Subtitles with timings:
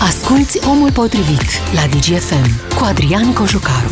[0.00, 1.42] Asculți Omul Potrivit
[1.74, 3.90] la DGFM cu Adrian Cojucaru.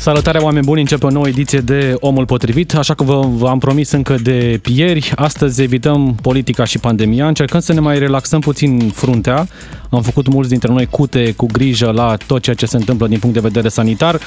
[0.00, 3.90] Salutare oameni buni, începe o nouă ediție de Omul Potrivit, așa că vă, v-am promis
[3.90, 9.48] încă de ieri, astăzi evităm politica și pandemia, încercăm să ne mai relaxăm puțin fruntea,
[9.90, 13.18] am făcut mulți dintre noi cute cu grijă la tot ceea ce se întâmplă din
[13.18, 14.20] punct de vedere sanitar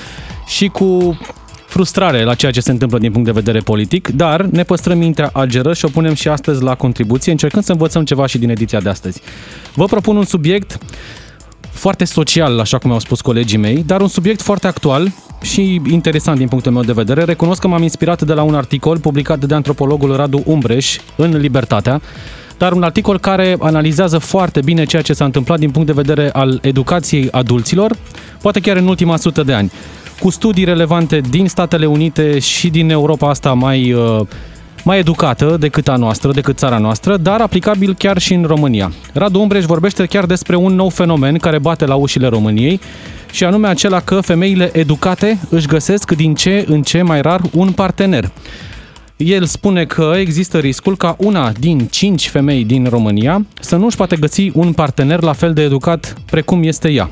[0.48, 1.18] și cu
[1.72, 5.30] frustrare la ceea ce se întâmplă din punct de vedere politic, dar ne păstrăm mintea
[5.34, 8.80] algeră și o punem și astăzi la contribuție, încercând să învățăm ceva și din ediția
[8.80, 9.22] de astăzi.
[9.74, 10.78] Vă propun un subiect
[11.72, 15.12] foarte social, așa cum au spus colegii mei, dar un subiect foarte actual
[15.42, 17.24] și interesant din punctul meu de vedere.
[17.24, 22.02] Recunosc că m-am inspirat de la un articol publicat de antropologul Radu Umbreș în Libertatea,
[22.58, 26.30] dar un articol care analizează foarte bine ceea ce s-a întâmplat din punct de vedere
[26.34, 27.96] al educației adulților,
[28.42, 29.72] poate chiar în ultima sută de ani
[30.22, 34.20] cu studii relevante din Statele Unite și din Europa asta mai, uh,
[34.84, 38.92] mai educată decât a noastră, decât țara noastră, dar aplicabil chiar și în România.
[39.14, 42.80] Radu Umbreș vorbește chiar despre un nou fenomen care bate la ușile României
[43.32, 47.72] și anume acela că femeile educate își găsesc din ce în ce mai rar un
[47.72, 48.32] partener.
[49.26, 53.96] El spune că există riscul ca una din cinci femei din România să nu își
[53.96, 57.10] poate găsi un partener la fel de educat precum este ea.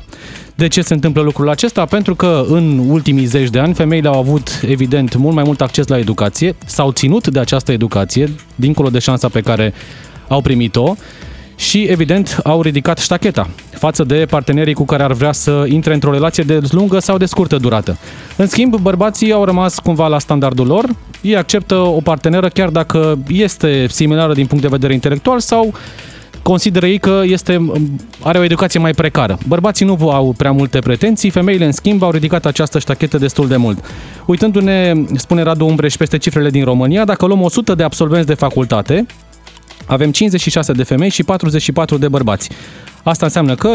[0.54, 1.84] De ce se întâmplă lucrul acesta?
[1.84, 5.86] Pentru că în ultimii zeci de ani femeile au avut, evident, mult mai mult acces
[5.86, 9.72] la educație, s-au ținut de această educație, dincolo de șansa pe care
[10.28, 10.94] au primit-o,
[11.60, 16.12] și, evident, au ridicat ștacheta față de partenerii cu care ar vrea să intre într-o
[16.12, 17.98] relație de lungă sau de scurtă durată.
[18.36, 20.84] În schimb, bărbații au rămas cumva la standardul lor,
[21.20, 25.74] ei acceptă o parteneră chiar dacă este similară din punct de vedere intelectual sau
[26.42, 27.70] consideră ei că este,
[28.22, 29.38] are o educație mai precară.
[29.46, 33.56] Bărbații nu au prea multe pretenții, femeile în schimb au ridicat această ștachetă destul de
[33.56, 33.84] mult.
[34.26, 39.06] Uitându-ne, spune Radu Umbreș, peste cifrele din România, dacă luăm 100 de absolvenți de facultate,
[39.90, 42.50] avem 56 de femei și 44 de bărbați.
[43.02, 43.74] Asta înseamnă că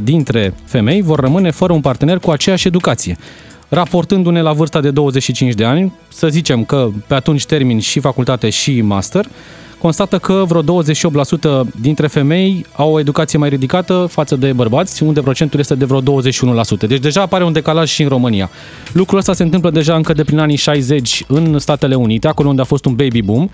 [0.00, 3.16] 21% dintre femei vor rămâne fără un partener cu aceeași educație.
[3.68, 8.50] Raportându-ne la vârsta de 25 de ani, să zicem că pe atunci termin și facultate
[8.50, 9.26] și master,
[9.80, 10.66] constată că vreo 28%
[11.80, 16.00] dintre femei au o educație mai ridicată față de bărbați, unde procentul este de vreo
[16.02, 16.02] 21%.
[16.88, 18.50] Deci deja apare un decalaj și în România.
[18.92, 22.60] Lucrul ăsta se întâmplă deja încă de prin anii 60 în Statele Unite, acolo unde
[22.60, 23.48] a fost un baby boom.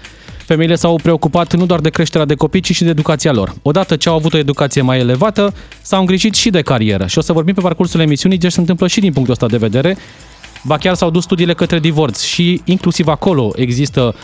[0.47, 3.55] Femeile s-au preocupat nu doar de creșterea de copii, ci și de educația lor.
[3.63, 7.07] Odată ce au avut o educație mai elevată, s-au îngrijit și de carieră.
[7.07, 9.57] Și o să vorbim pe parcursul emisiunii ce se întâmplă și din punctul ăsta de
[9.57, 9.97] vedere.
[10.65, 14.15] Ba chiar s-au dus studiile către divorț și inclusiv acolo există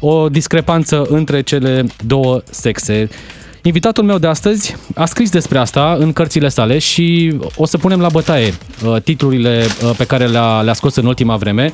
[0.00, 3.08] o discrepanță între cele două sexe.
[3.62, 8.00] Invitatul meu de astăzi a scris despre asta în cărțile sale și o să punem
[8.00, 8.54] la bătaie
[8.86, 11.72] uh, titlurile uh, pe care le-a, le scos în ultima vreme.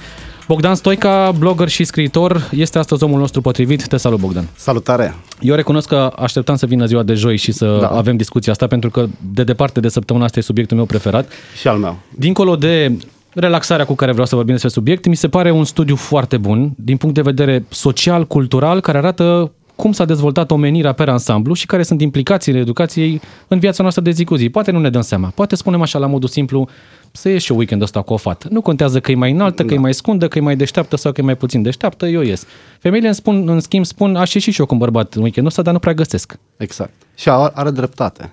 [0.50, 3.86] Bogdan Stoica, blogger și scriitor, este astăzi omul nostru potrivit.
[3.86, 4.48] Te salut, Bogdan.
[4.56, 5.14] Salutare!
[5.40, 7.88] Eu recunosc că așteptam să vină ziua de joi și să da.
[7.88, 11.32] avem discuția asta, pentru că de departe de săptămâna asta e subiectul meu preferat.
[11.60, 11.98] Și al meu.
[12.16, 12.98] Dincolo de
[13.34, 16.72] relaxarea cu care vreau să vorbim despre subiect, mi se pare un studiu foarte bun
[16.76, 21.66] din punct de vedere social, cultural, care arată cum s-a dezvoltat omenirea pe ansamblu și
[21.66, 24.48] care sunt implicațiile educației în viața noastră de zi cu zi.
[24.48, 25.32] Poate nu ne dăm seama.
[25.34, 26.68] Poate spunem așa la modul simplu,
[27.12, 28.48] să ieși și weekendul ăsta cu o fată.
[28.50, 29.68] Nu contează că e mai înaltă, da.
[29.68, 29.82] că e da.
[29.82, 32.46] mai scundă, că e mai deșteaptă sau că e mai puțin deșteaptă, eu ies.
[32.78, 35.50] Femeile în, spun, în schimb spun, aș ieși și eu cu un bărbat în weekendul
[35.50, 36.38] ăsta, dar nu prea găsesc.
[36.56, 36.92] Exact.
[37.14, 38.32] Și are dreptate.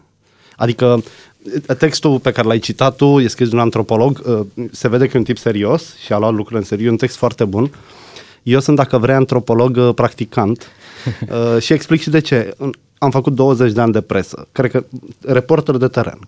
[0.56, 1.04] Adică
[1.78, 5.12] textul pe care l-ai citat tu e scris de un antropolog, uh, se vede că
[5.14, 7.72] e un tip serios și a luat lucrurile în serios, e un text foarte bun.
[8.44, 10.68] Eu sunt, dacă vrei, antropolog uh, practicant
[11.30, 12.56] uh, și explic și de ce.
[12.98, 14.84] Am făcut 20 de ani de presă, cred că
[15.22, 16.20] reporter de teren.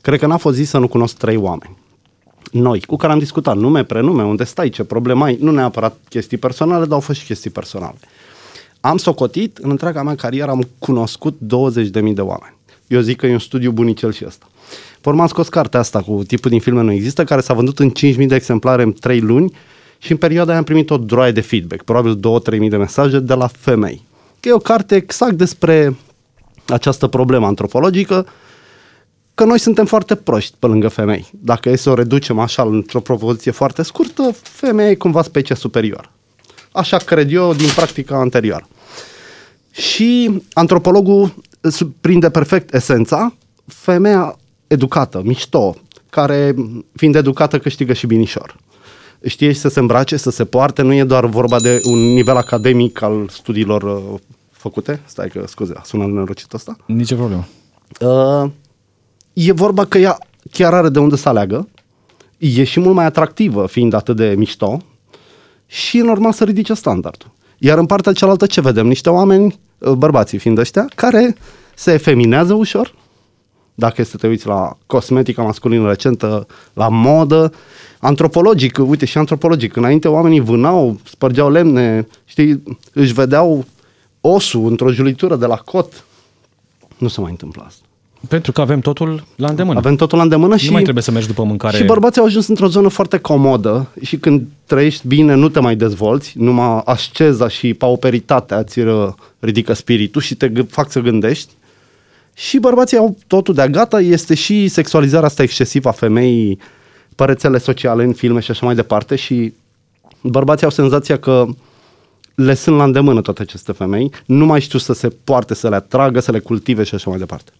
[0.00, 1.76] Cred că n-a fost zis să nu cunosc trei oameni.
[2.50, 6.36] Noi, cu care am discutat nume, prenume, unde stai, ce probleme ai, nu neapărat chestii
[6.36, 7.96] personale, dar au fost și chestii personale.
[8.80, 12.56] Am socotit, în întreaga mea carieră am cunoscut 20.000 de oameni.
[12.86, 14.46] Eu zic că e un studiu bunicel și ăsta.
[15.00, 17.90] Pe am scos cartea asta cu tipul din filme nu există, care s-a vândut în
[17.90, 19.52] 5.000 de exemplare în 3 luni
[19.98, 22.16] și în perioada aia am primit o droaie de feedback, probabil
[22.60, 24.02] 2-3.000 de mesaje de la femei.
[24.40, 25.96] Că e o carte exact despre
[26.66, 28.26] această problemă antropologică,
[29.34, 31.28] că noi suntem foarte proști pe lângă femei.
[31.32, 36.10] Dacă e să o reducem așa într-o propoziție foarte scurtă, femeia e cumva specie superior.
[36.72, 38.68] Așa cred eu din practica anterioară.
[39.70, 41.34] Și antropologul
[42.00, 43.34] prinde perfect esența,
[43.66, 44.36] femeia
[44.72, 45.76] educată, mișto,
[46.10, 46.54] care,
[46.94, 48.56] fiind educată, câștigă și binișor.
[49.24, 53.02] Știe să se îmbrace, să se poarte, nu e doar vorba de un nivel academic
[53.02, 54.20] al studiilor uh,
[54.50, 55.00] făcute.
[55.04, 56.76] Stai că, scuze, sună nenorocit asta?
[56.86, 57.46] Nici problemă.
[58.00, 58.50] Uh,
[59.32, 60.18] e vorba că ea
[60.50, 61.68] chiar are de unde să aleagă,
[62.38, 64.82] e și mult mai atractivă fiind atât de mișto
[65.66, 67.30] și e normal să ridice standardul.
[67.58, 68.86] Iar în partea cealaltă ce vedem?
[68.86, 71.36] Niște oameni, uh, bărbații fiind ăștia, care
[71.74, 72.94] se efeminează ușor,
[73.74, 77.52] dacă este să te uiți la cosmetica masculină recentă, la modă,
[77.98, 83.64] antropologic, uite și antropologic, înainte oamenii vânau, spărgeau lemne, știi, își vedeau
[84.20, 86.04] osul într-o julitură de la cot.
[86.98, 87.86] Nu se mai întâmplă asta.
[88.28, 89.78] Pentru că avem totul la îndemână.
[89.78, 90.66] Avem totul la îndemână și...
[90.66, 91.76] Nu mai trebuie să mergi după mâncare.
[91.76, 95.76] Și bărbații au ajuns într-o zonă foarte comodă și când trăiești bine nu te mai
[95.76, 98.80] dezvolți, numai asceza și pauperitatea îți
[99.38, 101.52] ridică spiritul și te fac să gândești.
[102.48, 106.58] Și bărbații au totul de gata, este și sexualizarea asta excesivă a femeii
[107.16, 109.54] pe rețele sociale, în filme și așa mai departe și
[110.22, 111.46] bărbații au senzația că
[112.34, 115.74] le sunt la îndemână toate aceste femei, nu mai știu să se poarte, să le
[115.74, 117.52] atragă, să le cultive și așa mai departe.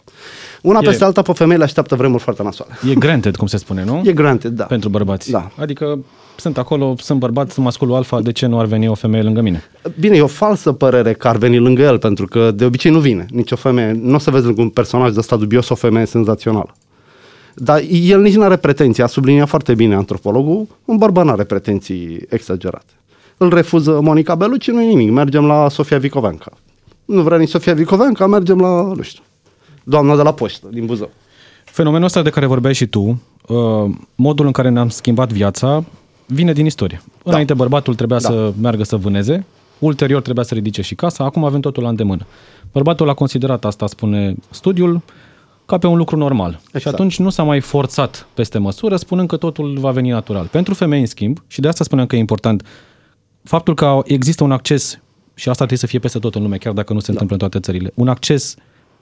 [0.61, 2.73] Una e, peste alta, pe femei le așteaptă vremuri foarte nasoale.
[2.89, 4.01] E granted, cum se spune, nu?
[4.05, 4.63] E granted, da.
[4.63, 5.31] Pentru bărbați.
[5.31, 5.51] Da.
[5.59, 5.99] Adică
[6.35, 9.41] sunt acolo, sunt bărbat, sunt masculul alfa, de ce nu ar veni o femeie lângă
[9.41, 9.63] mine?
[9.99, 12.99] Bine, e o falsă părere că ar veni lângă el, pentru că de obicei nu
[12.99, 13.25] vine.
[13.29, 16.75] Nici o femeie, nu o să vezi un personaj de ăsta dubios o femeie senzațională.
[17.55, 21.43] Dar el nici nu are pretenții, a subliniat foarte bine antropologul, un bărbat nu are
[21.43, 22.93] pretenții exagerate.
[23.37, 26.51] Îl refuză Monica Belucci, nu nimic, mergem la Sofia Vicovenca.
[27.05, 29.23] Nu vrea nici Sofia Vicovenca, mergem la, nu știu,
[29.83, 31.09] doamna de la poștă, din Buzău.
[31.63, 35.83] Fenomenul ăsta de care vorbeai și tu, uh, modul în care ne-am schimbat viața,
[36.25, 37.01] vine din istorie.
[37.23, 37.31] Da.
[37.31, 38.27] Înainte bărbatul trebuia da.
[38.27, 39.45] să meargă să vâneze,
[39.79, 42.25] ulterior trebuia să ridice și casa, acum avem totul la îndemână.
[42.71, 45.01] Bărbatul a considerat asta, spune studiul,
[45.65, 46.49] ca pe un lucru normal.
[46.49, 46.81] Exact.
[46.81, 50.45] Și atunci nu s-a mai forțat peste măsură, spunând că totul va veni natural.
[50.45, 52.65] Pentru femei, în schimb, și de asta spunem că e important,
[53.43, 54.99] faptul că există un acces,
[55.33, 57.11] și asta trebuie să fie peste tot în lume, chiar dacă nu se da.
[57.11, 58.55] întâmplă în toate țările, un acces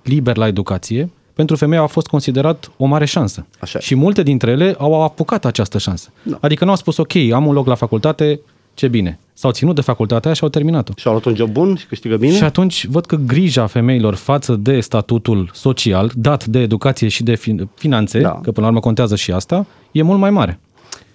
[0.03, 3.45] liber la educație, pentru femei a fost considerat o mare șansă.
[3.59, 3.79] Așa.
[3.79, 6.09] Și multe dintre ele au apucat această șansă.
[6.23, 6.37] Da.
[6.41, 8.39] Adică nu au spus, ok, am un loc la facultate,
[8.73, 9.19] ce bine.
[9.33, 10.91] S-au ținut de facultatea aia și au terminat-o.
[10.95, 12.33] Și au luat un job bun și câștigă bine?
[12.35, 17.39] Și atunci văd că grija femeilor față de statutul social, dat de educație și de
[17.73, 18.29] finanțe, da.
[18.29, 20.59] că până la urmă contează și asta, e mult mai mare.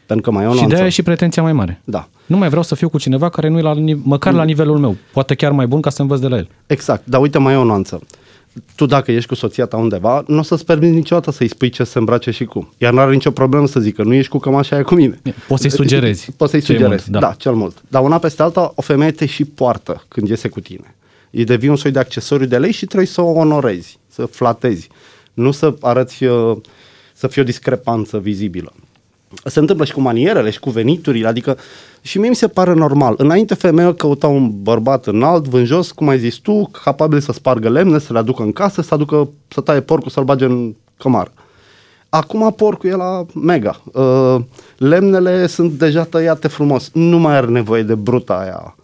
[0.07, 1.81] Pentru că mai e o Și de aia e și pretenția mai mare.
[1.85, 2.09] Da.
[2.27, 4.97] Nu mai vreau să fiu cu cineva care nu e la, măcar la nivelul meu.
[5.13, 6.49] Poate chiar mai bun ca să învăț de la el.
[6.67, 7.07] Exact.
[7.07, 8.01] Dar uite, mai e o nuanță
[8.75, 11.85] tu dacă ești cu soția ta undeva, nu o să-ți permiți niciodată să-i spui ce
[11.85, 12.73] se îmbrace și cum.
[12.79, 15.21] Iar nu are nicio problemă să zică, nu ești cu cămașa aia cu mine.
[15.49, 16.33] Poți să-i sugerezi.
[16.37, 17.19] Poți să-i sugerezi, mult, da.
[17.19, 17.83] da, cel mult.
[17.89, 20.95] Dar una peste alta, o femeie te și poartă când iese cu tine.
[21.31, 24.89] Îi devii un soi de accesoriu de lei și trebuie să o onorezi, să flatezi.
[25.35, 26.57] Nu să arăți, uh,
[27.13, 28.73] să fie o discrepanță vizibilă
[29.47, 31.57] se întâmplă și cu manierele și cu veniturile, adică
[32.01, 33.15] și mie mi se pare normal.
[33.19, 37.99] Înainte femeia căuta un bărbat înalt, vânjos, cum ai zis tu, capabil să spargă lemne,
[37.99, 41.33] să le aducă în casă, să aducă, să taie porcul, să-l bage în cămară.
[42.09, 43.81] Acum porcul e la mega.
[43.93, 44.37] Uh,
[44.77, 46.91] lemnele sunt deja tăiate frumos.
[46.93, 48.77] Nu mai are nevoie de bruta aia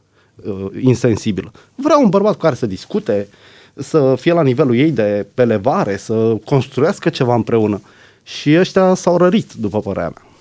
[0.45, 1.53] uh, insensibilă.
[1.75, 3.29] Vreau un bărbat cu care să discute,
[3.75, 7.81] să fie la nivelul ei de pelevare, să construiască ceva împreună.
[8.23, 10.32] Și ăștia s-au rărit, după părerea mea.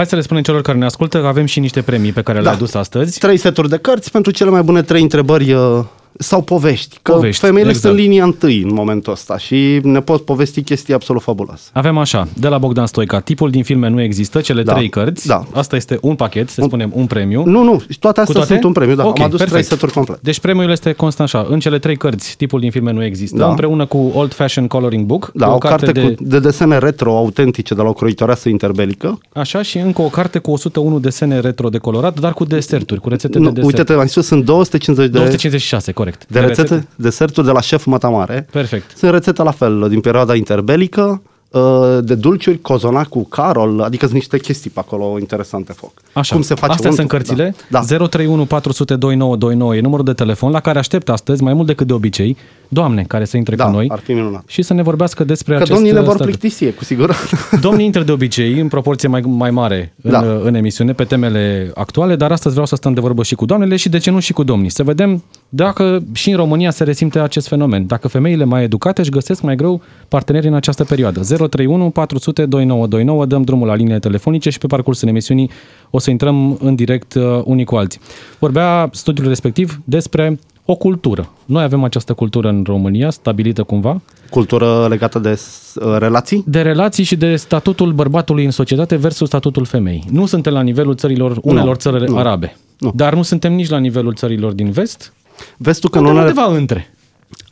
[0.00, 2.36] Hai să le spunem celor care ne ascultă că avem și niște premii pe care
[2.36, 2.42] da.
[2.42, 3.18] le-ai adus astăzi.
[3.18, 5.84] Trei seturi de cărți pentru cele mai bune trei întrebări uh,
[6.18, 6.98] sau povești.
[7.02, 7.86] Că povești, femeile exact.
[7.86, 11.70] sunt linia întâi în momentul ăsta și ne pot povesti chestii absolut fabuloase.
[11.72, 15.26] Avem așa, de la Bogdan Stoica, tipul din filme nu există, cele Da, trei cărți.
[15.26, 15.44] da.
[15.52, 17.44] Asta este un pachet, să spunem un premiu.
[17.44, 18.52] Nu, nu, toate astea toate?
[18.52, 19.06] sunt un premiu, da.
[19.06, 19.50] Ok, Am adus perfect.
[19.50, 20.20] trei seturi complet.
[20.20, 23.48] Deci premiul este constant așa, în cele trei cărți, tipul din filme nu există, Da.
[23.48, 26.00] împreună cu Old Fashioned Coloring Book, Da, cu o, carte de...
[26.00, 29.18] cu, de desene retro autentice de la o croitoreasă interbelică.
[29.32, 33.38] Așa și încă o carte cu 101 desene retro decolorat, dar cu deserturi, cu rețete
[33.38, 33.66] Nu, de desert.
[33.78, 36.26] uite-te, am spus, sunt 250 de, 256, corect.
[36.28, 38.46] de rețete, deserturi de la șef Mătamare.
[38.50, 38.96] Perfect.
[38.96, 41.60] Sunt rețete la fel, din perioada interbelică, uh,
[42.02, 45.92] de dulciuri, cozonac cu Carol, adică sunt niște chestii pe acolo interesante foc.
[46.12, 46.34] Așa.
[46.34, 47.54] Cum se face Astea untul, sunt cărțile.
[47.70, 47.78] Da.
[47.88, 48.06] da.
[48.06, 51.92] 031 400 2929 e numărul de telefon la care aștept astăzi, mai mult decât de
[51.92, 52.36] obicei,
[52.68, 54.42] doamne care să intre Da, cu noi ar fi minunat.
[54.46, 56.26] și să ne vorbească despre Că acest domnii ne vor statut.
[56.26, 57.36] plictisi, cu siguranță.
[57.66, 60.20] Domnii intră de obicei în proporție mai, mai mare în, Da.
[60.42, 63.76] în emisiune pe temele actuale, dar astăzi vreau să stăm de vorbă și cu doamnele
[63.76, 64.70] și de ce nu și cu domnii.
[64.70, 67.86] Să vedem dacă și în România se resimte acest fenomen.
[67.86, 71.20] Dacă femeile mai educate își găsesc mai greu parteneri în această perioadă.
[71.20, 75.50] 031 400 2929, dăm drumul la linie telefonice și pe parcursul emisiunii
[75.90, 78.00] o să intrăm în direct uh, unii cu alții.
[78.38, 81.28] Vorbea studiul respectiv despre o cultură.
[81.44, 85.40] Noi avem această cultură în România, stabilită cumva, Cultură legată de
[85.74, 86.44] uh, relații?
[86.46, 90.04] de relații și de statutul bărbatului în societate versus statutul femeii.
[90.10, 92.56] Nu suntem la nivelul țărilor, unelor țări nu, arabe.
[92.78, 92.92] nu.
[92.94, 95.12] Dar nu suntem nici la nivelul țărilor din vest.
[95.56, 96.94] Vezi tu că în, Suntem unele, undeva între.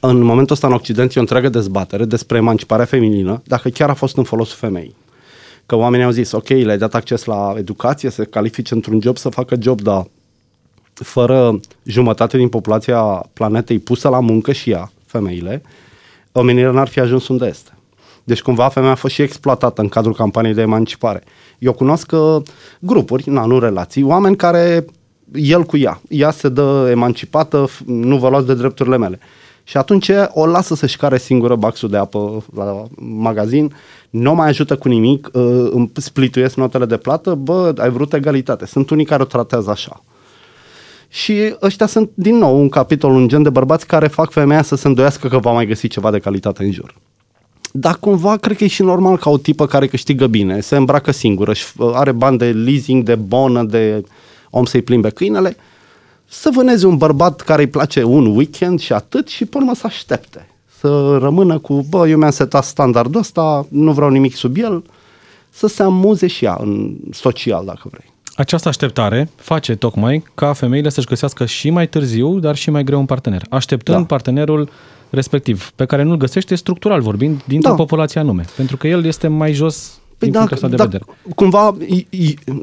[0.01, 3.95] în momentul ăsta în Occident e o întreagă dezbatere despre emanciparea feminină, dacă chiar a
[3.95, 4.95] fost în folosul femeii.
[5.67, 9.29] Că oamenii au zis, ok, le-ai dat acces la educație, să califice într-un job, să
[9.29, 10.07] facă job, dar
[10.95, 13.01] fără jumătate din populația
[13.33, 15.63] planetei pusă la muncă și ea, femeile,
[16.33, 17.71] omenirea n-ar fi ajuns unde este.
[18.25, 21.23] Deci cumva femeia a fost și exploatată în cadrul campaniei de emancipare.
[21.59, 22.43] Eu cunosc uh,
[22.79, 24.85] grupuri, na, nu relații, oameni care
[25.33, 26.01] el cu ea.
[26.09, 29.19] Ea se dă emancipată, nu vă luați de drepturile mele.
[29.65, 33.75] Și atunci o lasă să-și care singură baxul de apă la magazin,
[34.11, 38.67] nu mai ajută cu nimic, uh, îmi splituiesc notele de plată, bă, ai vrut egalitate.
[38.67, 40.03] Sunt unii care o tratează așa.
[41.09, 44.77] Și ăștia sunt, din nou, un capitol, un gen de bărbați care fac femeia să
[44.77, 46.95] se îndoiască că va mai găsi ceva de calitate în jur.
[47.73, 51.11] Dar cumva cred că e și normal ca o tipă care câștigă bine, se îmbracă
[51.11, 54.05] singură, și are bani de leasing, de bonă, de
[54.51, 55.57] om să-i plimbe câinele,
[56.29, 60.47] să vâneze un bărbat care îi place un weekend și atât și până să aștepte.
[60.79, 64.85] Să rămână cu, bă, eu mi-am setat standardul ăsta, nu vreau nimic sub el,
[65.51, 68.13] să se amuze și ea în social, dacă vrei.
[68.35, 72.99] Această așteptare face tocmai ca femeile să-și găsească și mai târziu, dar și mai greu
[72.99, 73.43] un partener.
[73.51, 74.05] Așteptând da.
[74.05, 74.69] partenerul
[75.11, 77.77] respectiv, pe care nu-l găsește structural vorbind, dintr-o da.
[77.77, 78.45] populație anume.
[78.57, 81.05] Pentru că el este mai jos Păi din da, de da, vedere.
[81.35, 81.77] cumva,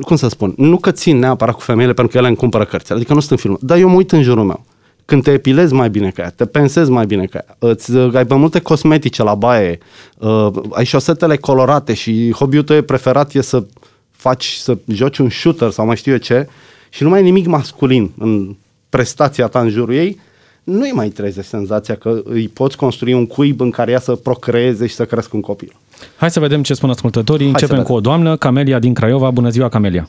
[0.02, 2.92] cum să spun, nu că țin neapărat cu femeile pentru că ele îmi cumpără cărți,
[2.92, 4.66] adică nu sunt în film, dar eu mă uit în jurul meu.
[5.06, 8.26] Când te epilezi mai bine ca ea, te pensezi mai bine ca ea, îți, ai
[8.30, 9.78] mai multe cosmetice la baie,
[10.18, 13.64] uh, ai șosetele colorate și hobby-ul tău preferat e să
[14.12, 16.48] faci, să joci un shooter sau mai știu eu ce,
[16.90, 18.56] și nu mai ai nimic masculin în
[18.90, 20.20] prestația ta în jurul ei,
[20.64, 24.16] nu îi mai treze senzația că îi poți construi un cuib în care ea să
[24.16, 25.76] procreeze și să crească un copil.
[26.18, 27.52] Hai să vedem ce spun ascultătorii.
[27.52, 29.32] Hai Începem cu o doamnă, Camelia din Craiova.
[29.32, 30.08] Bună ziua, Camelia!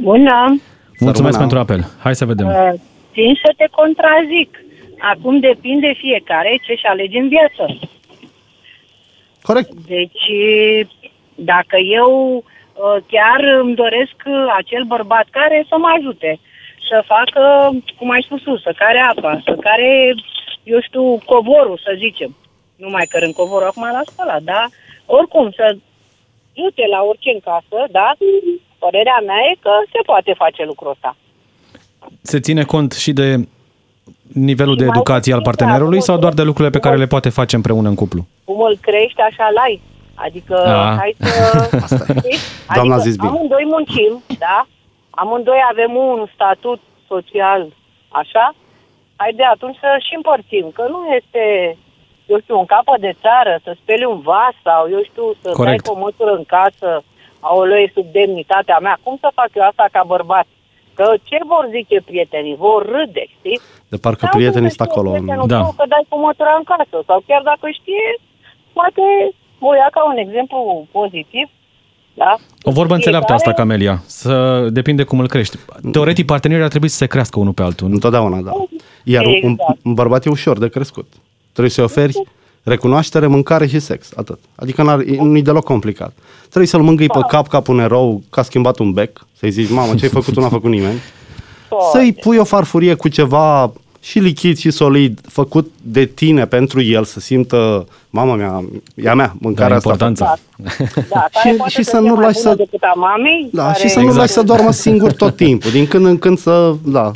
[0.00, 0.60] Bună!
[0.98, 1.80] Mulțumesc pentru apel.
[1.98, 2.46] Hai să vedem.
[2.46, 2.72] Uh,
[3.12, 4.50] țin să te contrazic.
[4.98, 7.78] Acum depinde fiecare ce-și alege în viață.
[9.42, 9.70] Corect.
[9.86, 10.26] Deci,
[11.34, 14.16] dacă eu uh, chiar îmi doresc
[14.56, 16.40] acel bărbat care să mă ajute,
[16.88, 17.42] să facă,
[17.98, 20.14] cum ai spus tu, să care apa, să care,
[20.62, 22.36] eu știu, covorul, să zicem
[22.80, 24.62] nu mai cărând covorul acum la spălat, da?
[25.06, 25.76] Oricum, să
[26.54, 28.08] du-te la orice în casă, da?
[28.78, 31.16] Părerea mea e că se poate face lucrul ăsta.
[32.22, 33.28] Se ține cont și de
[34.32, 37.56] nivelul și de educație al partenerului sau doar de lucrurile pe care le poate face
[37.56, 38.26] împreună în cuplu?
[38.44, 39.80] Cum îl crești, așa lai.
[40.14, 40.96] Adică, A.
[40.96, 41.68] hai să...
[42.12, 42.38] Adică,
[42.74, 43.28] Doamna a zis bine.
[43.28, 44.66] amândoi muncim, da?
[45.10, 47.72] Amândoi avem un statut social,
[48.08, 48.54] așa?
[49.16, 51.76] Haide atunci să și împărțim, că nu este
[52.32, 55.84] eu știu, un capăt de țară, să speli un vas sau, eu știu, să Corect.
[55.84, 56.88] dai măsură în casă,
[57.48, 58.96] aoleu, e sub demnitatea mea.
[59.04, 60.46] Cum să fac eu asta ca bărbat?
[60.98, 62.56] Că ce vor zice prietenii?
[62.66, 63.58] Vor râde, știi?
[63.92, 65.10] De parcă Dar prietenii sunt acolo.
[65.54, 65.60] Da.
[65.78, 66.96] Că dai cu mătura în casă.
[67.10, 68.06] Sau chiar dacă știe,
[68.78, 69.04] poate
[69.68, 70.58] o ia ca un exemplu
[70.98, 71.46] pozitiv
[72.14, 72.36] da?
[72.62, 74.02] O vorbă înțeleaptă asta, Camelia.
[74.06, 75.56] Să depinde cum îl crești.
[75.92, 77.88] Teoretic, partenerii ar trebui să se crească unul pe altul.
[77.88, 77.94] Nu?
[77.94, 78.52] Întotdeauna, da.
[79.04, 79.44] Iar exact.
[79.44, 81.06] un, un bărbat e ușor de crescut.
[81.52, 82.22] Trebuie să-i oferi
[82.62, 84.10] recunoaștere, mâncare și sex.
[84.16, 84.38] Atât.
[84.54, 86.12] Adică nu e deloc complicat.
[86.40, 89.70] Trebuie să-l mângâi pe cap ca un erou că a schimbat un bec, să-i zici,
[89.70, 90.98] mamă, ce ai făcut, nu a făcut nimeni.
[91.92, 97.04] Să-i pui o farfurie cu ceva și lichid și solid, făcut de tine pentru el,
[97.04, 98.64] să simtă, mama mea,
[98.94, 100.38] ea mea, mâncarea da, asta.
[101.08, 102.56] Da, și, și să nu lași să...
[102.94, 103.78] Mamei, da, care...
[103.78, 104.06] și să exact.
[104.06, 107.10] nu lași să doarmă singur tot timpul, din când în când să, da.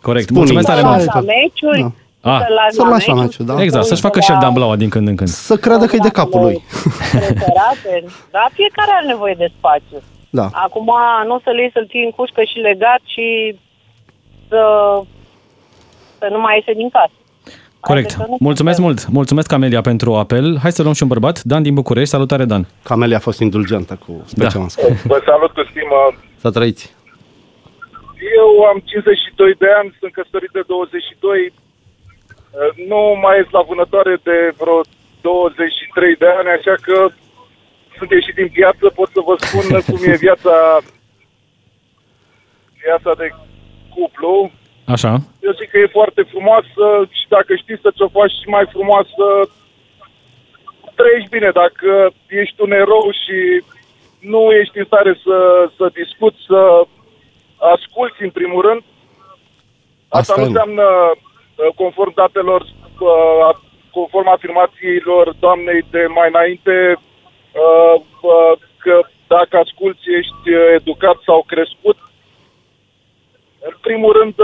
[0.00, 0.30] Corect.
[0.30, 1.04] Mulțumesc tare mult.
[1.04, 1.92] Da.
[2.24, 2.40] Ah,
[2.70, 3.62] să-l lași la meciul, da.
[3.62, 5.28] Exact, să-și facă și el damblaua din când în când.
[5.28, 6.62] Să creadă că e de capul lui.
[8.36, 9.98] da, fiecare are nevoie de spațiu.
[10.30, 10.48] Da.
[10.52, 10.90] Acum
[11.26, 13.58] nu o să le iei să-l ții în cușcă și legat și
[14.48, 14.62] să,
[16.18, 17.16] să nu mai iese din casă.
[17.80, 18.16] Corect.
[18.38, 19.08] Mulțumesc mult.
[19.08, 20.58] Mulțumesc, Camelia, pentru apel.
[20.62, 21.42] Hai să luăm și un bărbat.
[21.42, 22.08] Dan din București.
[22.10, 22.66] Salutare, Dan.
[22.82, 24.94] Camelia a fost indulgentă cu special da.
[25.12, 25.98] Vă salut cu stimă.
[26.36, 26.94] Să trăiți.
[28.40, 31.52] Eu am 52 de ani, sunt căsătorit de 22,
[32.90, 34.80] nu mai ies la vânătoare de vreo
[35.20, 36.96] 23 de ani, așa că
[37.96, 40.56] sunt ieșit din piață, pot să vă spun cum e viața,
[42.84, 43.28] viața de
[43.94, 44.50] cuplu.
[44.94, 45.12] Așa.
[45.46, 46.84] Eu zic că e foarte frumoasă
[47.18, 49.26] și dacă știi să ți-o faci și mai frumoasă,
[50.98, 51.50] trăiești bine.
[51.62, 51.90] Dacă
[52.28, 53.38] ești un erou și
[54.32, 55.36] nu ești în stare să,
[55.76, 56.60] să discuți, să
[57.74, 58.82] asculți în primul rând,
[60.08, 61.33] asta, asta nu înseamnă Uh,
[61.74, 63.50] conform datelor, uh,
[63.96, 67.96] conform afirmațiilor doamnei de mai înainte, uh,
[68.84, 68.94] că
[69.26, 71.98] dacă asculți ești educat sau crescut,
[73.70, 74.34] în primul rând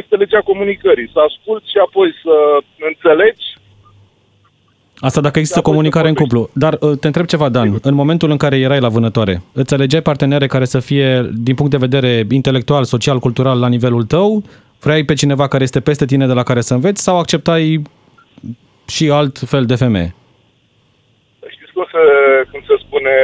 [0.00, 2.34] este legea comunicării, să asculți și apoi să
[2.90, 3.46] înțelegi.
[4.98, 6.48] Asta dacă există comunicare în cuplu.
[6.52, 7.78] Dar te întreb ceva, Dan.
[7.82, 11.70] În momentul în care erai la vânătoare, îți alegeai partenere care să fie, din punct
[11.70, 14.42] de vedere intelectual, social, cultural, la nivelul tău
[14.80, 17.82] Vrei pe cineva care este peste tine de la care să înveți sau acceptai
[18.86, 20.14] și alt fel de femeie.
[21.54, 22.04] Știți cum se,
[22.50, 23.14] cum se spune,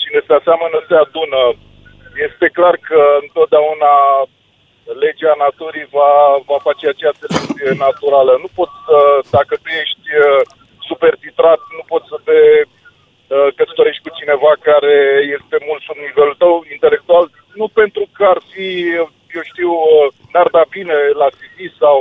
[0.00, 1.40] cine se aseamănă se adună.
[2.26, 3.92] Este clar că întotdeauna
[5.04, 6.12] legea naturii va,
[6.50, 8.32] va face acea selecție naturală.
[8.44, 8.98] Nu poți să,
[9.36, 10.40] dacă tu ești uh,
[10.88, 14.96] super titrat, nu poți să te uh, căsătorești cu cineva care
[15.36, 17.24] este mult sub nivelul tău intelectual,
[17.60, 18.68] nu pentru că ar fi,
[19.36, 21.96] eu știu, uh, n-ar da bine la CV sau...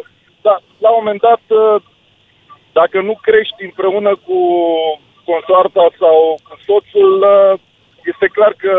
[0.46, 1.44] Dar, la un moment dat,
[2.80, 4.40] dacă nu crești împreună cu
[5.30, 6.18] consoarta sau
[6.48, 7.14] cu soțul,
[8.12, 8.74] este clar că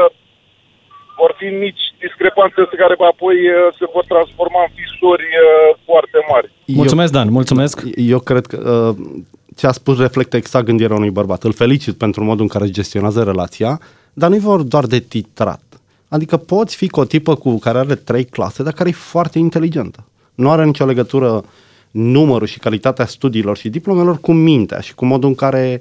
[1.20, 6.46] vor fi mici discrepanțe care apoi uh, se vor transforma în fisuri uh, foarte mari.
[6.66, 7.76] Mulțumesc, Dan, mulțumesc.
[8.14, 9.22] Eu cred că uh,
[9.56, 11.42] ce a spus reflectă exact gândirea unui bărbat.
[11.42, 13.80] Îl felicit pentru modul în care își gestionează relația,
[14.12, 15.62] dar nu e vor doar de titrat.
[16.10, 19.38] Adică poți fi cu o tipă cu care are trei clase, dar care e foarte
[19.38, 20.04] inteligentă.
[20.34, 21.44] Nu are nicio legătură
[21.90, 25.80] numărul și calitatea studiilor și diplomelor cu mintea și cu modul în care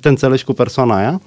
[0.00, 1.20] te înțelegi cu persoana aia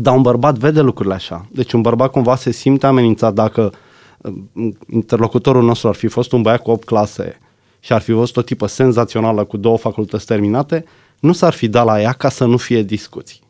[0.00, 1.46] dar un bărbat vede lucrurile așa.
[1.50, 3.72] Deci un bărbat cumva se simte amenințat dacă
[4.18, 7.38] uh, interlocutorul nostru ar fi fost un băiat cu 8 clase
[7.80, 10.84] și ar fi fost o tipă senzațională cu două facultăți terminate,
[11.20, 13.40] nu s-ar fi dat la ea ca să nu fie discuții.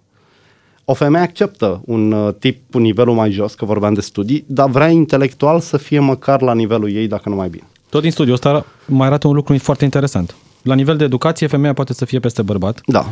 [0.91, 4.71] O femeie acceptă un uh, tip cu nivelul mai jos, că vorbeam de studii, dar
[4.71, 7.67] vrea intelectual să fie măcar la nivelul ei, dacă nu mai bine.
[7.91, 10.35] Tot din studiu ăsta mai arată un lucru foarte interesant.
[10.63, 12.81] La nivel de educație, femeia poate să fie peste bărbat.
[12.87, 13.07] Da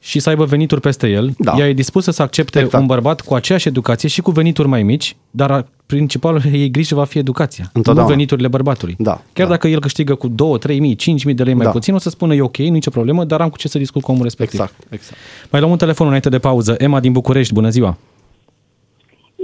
[0.00, 1.30] și să aibă venituri peste el.
[1.38, 1.54] Da.
[1.58, 2.80] Ea e dispusă să accepte exact.
[2.80, 7.04] un bărbat cu aceeași educație și cu venituri mai mici, dar principalul ei grijă va
[7.04, 7.64] fi educația,
[7.94, 8.94] nu veniturile bărbatului.
[8.98, 9.52] Da, Chiar da.
[9.52, 11.70] dacă el câștigă cu 2, 3 mii, 5 mii de lei mai da.
[11.70, 14.10] puțin, o să spună e ok, nicio problemă, dar am cu ce să discut cu
[14.10, 14.60] omul respectiv.
[14.60, 15.18] Exact, exact.
[15.50, 16.74] Mai luăm un telefon înainte de pauză.
[16.78, 17.96] Emma din București, bună ziua!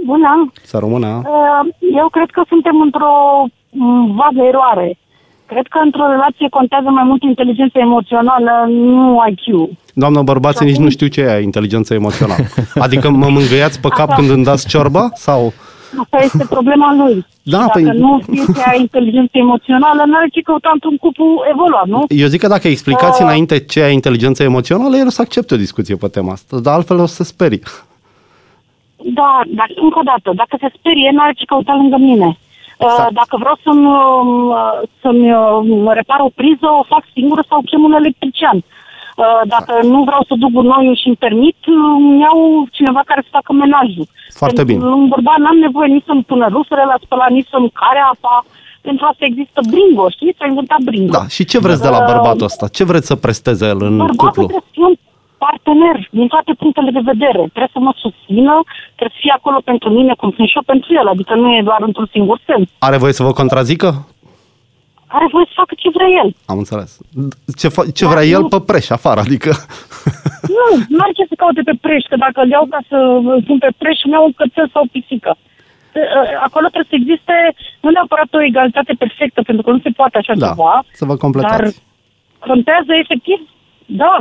[0.05, 0.51] Bună!
[0.63, 1.07] Să rămână!
[1.07, 3.13] Uh, eu cred că suntem într-o
[3.71, 4.97] mm, vagă eroare.
[5.51, 9.69] Cred că într-o relație contează mai mult inteligența emoțională, nu IQ.
[9.93, 12.43] Doamnă, bărbații nici nu știu ce e inteligența emoțională.
[12.85, 14.15] Adică mă mângâiați pe cap Asta.
[14.15, 15.09] când îmi dați ciorba?
[15.13, 15.53] Sau...
[16.01, 17.25] Asta este problema lui.
[17.43, 17.83] Da, dacă păi...
[17.83, 22.05] nu știe ce ai inteligență emoțională, nu are ce căuta într-un cuplu evoluat, nu?
[22.07, 23.27] Eu zic că dacă explicați uh...
[23.27, 26.73] înainte ce e inteligența emoțională, el o să accepte o discuție pe tema asta, dar
[26.73, 27.59] altfel o să se sperie.
[29.19, 32.37] Da, dar încă o dată, dacă se sperie, nu are ce căuta lângă mine.
[32.77, 33.13] Exact.
[33.21, 34.55] Dacă vreau să-mi, um,
[35.01, 38.57] să-mi um, repar o priză, o fac singură sau chem un electrician.
[38.57, 39.93] Uh, dacă exact.
[39.93, 41.57] nu vreau să duc gunoiul și îmi permit,
[41.97, 42.39] îmi iau
[42.77, 44.07] cineva care să facă menajul.
[44.41, 44.81] Foarte Pentru bine.
[45.01, 48.45] Un bărbat n-am nevoie nici să-mi pună rusele la spălat, nici să-mi care apa.
[48.87, 50.37] Pentru asta există Bringo, știți?
[50.39, 51.11] S-a inventat Bringo.
[51.17, 52.67] Da, și ce vreți de la uh, bărbatul ăsta?
[52.67, 54.41] Ce vreți să presteze el în bărbatul cuplu?
[54.41, 54.96] Bărbatul trebuie să fie un
[55.45, 57.41] partener din toate punctele de vedere.
[57.53, 58.53] Trebuie să mă susțină,
[58.97, 61.61] trebuie să fie acolo pentru mine cum sunt și eu pentru el, adică nu e
[61.69, 62.67] doar într-un singur sens.
[62.87, 63.89] Are voie să vă contrazică?
[65.17, 66.29] Are voie să facă ce vrea el.
[66.51, 66.91] Am înțeles.
[67.59, 68.47] Ce, fa- ce vrea el nu.
[68.53, 69.51] pe preș afară, adică...
[70.57, 72.97] Nu, nu are ce să caute pe preș, că dacă îl iau ca să
[73.47, 75.31] pun pe preș, îmi iau un cățel sau o pisică.
[75.95, 77.35] Ă, acolo trebuie să existe
[77.83, 80.73] nu neapărat o egalitate perfectă, pentru că nu se poate așa da, ceva.
[81.01, 81.57] să vă completați.
[81.57, 83.39] Dar contează efectiv,
[84.01, 84.13] da,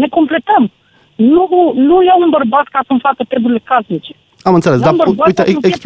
[0.00, 0.62] ne completăm.
[1.14, 4.14] Nu, nu iau un bărbat ca să-mi facă treburile casnice.
[4.42, 4.94] Am înțeles, dar
[5.26, 5.78] uite, ex...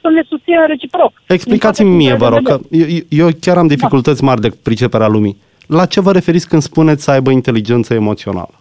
[0.00, 1.12] să ne susțină reciproc.
[1.26, 4.26] Explicați-mi mie, vă rog, că eu, eu chiar am dificultăți da.
[4.26, 5.36] mari de priceperea lumii.
[5.66, 8.54] La ce vă referiți când spuneți să aibă inteligență emoțională?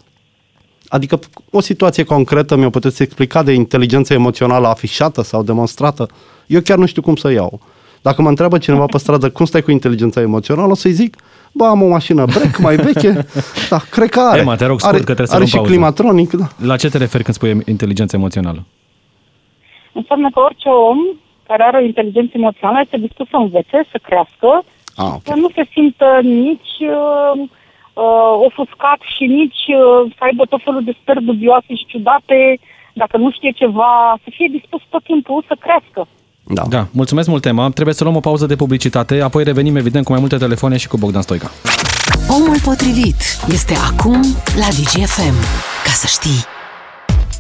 [0.87, 1.19] Adică
[1.51, 6.07] o situație concretă mi-o puteți explica de inteligență emoțională afișată sau demonstrată?
[6.47, 7.59] Eu chiar nu știu cum să iau.
[8.01, 11.15] Dacă mă întreabă cineva pe stradă cum stai cu inteligența emoțională, o să-i zic,
[11.51, 13.25] bă, am o mașină break mai veche,
[13.69, 14.39] da, cred că are.
[14.39, 15.69] Ema, te rog scurt are, că trebuie să are și pauză.
[15.69, 16.47] climatronic, da.
[16.65, 18.63] La ce te referi când spui inteligență emoțională?
[19.93, 20.97] Înseamnă că orice om
[21.47, 24.49] care are o inteligență emoțională este dispus să învețe, să crească,
[24.95, 25.21] ah, okay.
[25.23, 27.33] să nu se simtă nici uh,
[27.93, 32.59] uh, ofuscat și nici uh, să aibă tot felul de stări dubioase și ciudate,
[32.93, 36.07] dacă nu știe ceva, să fie dispus tot timpul să crească.
[36.43, 36.65] Da.
[36.69, 36.87] da.
[36.91, 37.69] Mulțumesc mult, Emma.
[37.69, 40.87] Trebuie să luăm o pauză de publicitate, apoi revenim evident cu mai multe telefoane și
[40.87, 41.51] cu Bogdan Stoica.
[42.27, 43.15] Omul potrivit
[43.51, 44.21] este acum
[44.55, 45.35] la DGFM.
[45.83, 46.45] Ca să știi.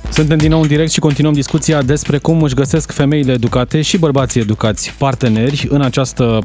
[0.09, 3.97] Suntem din nou în direct și continuăm discuția despre cum își găsesc femeile educate și
[3.97, 6.39] bărbații educați parteneri în această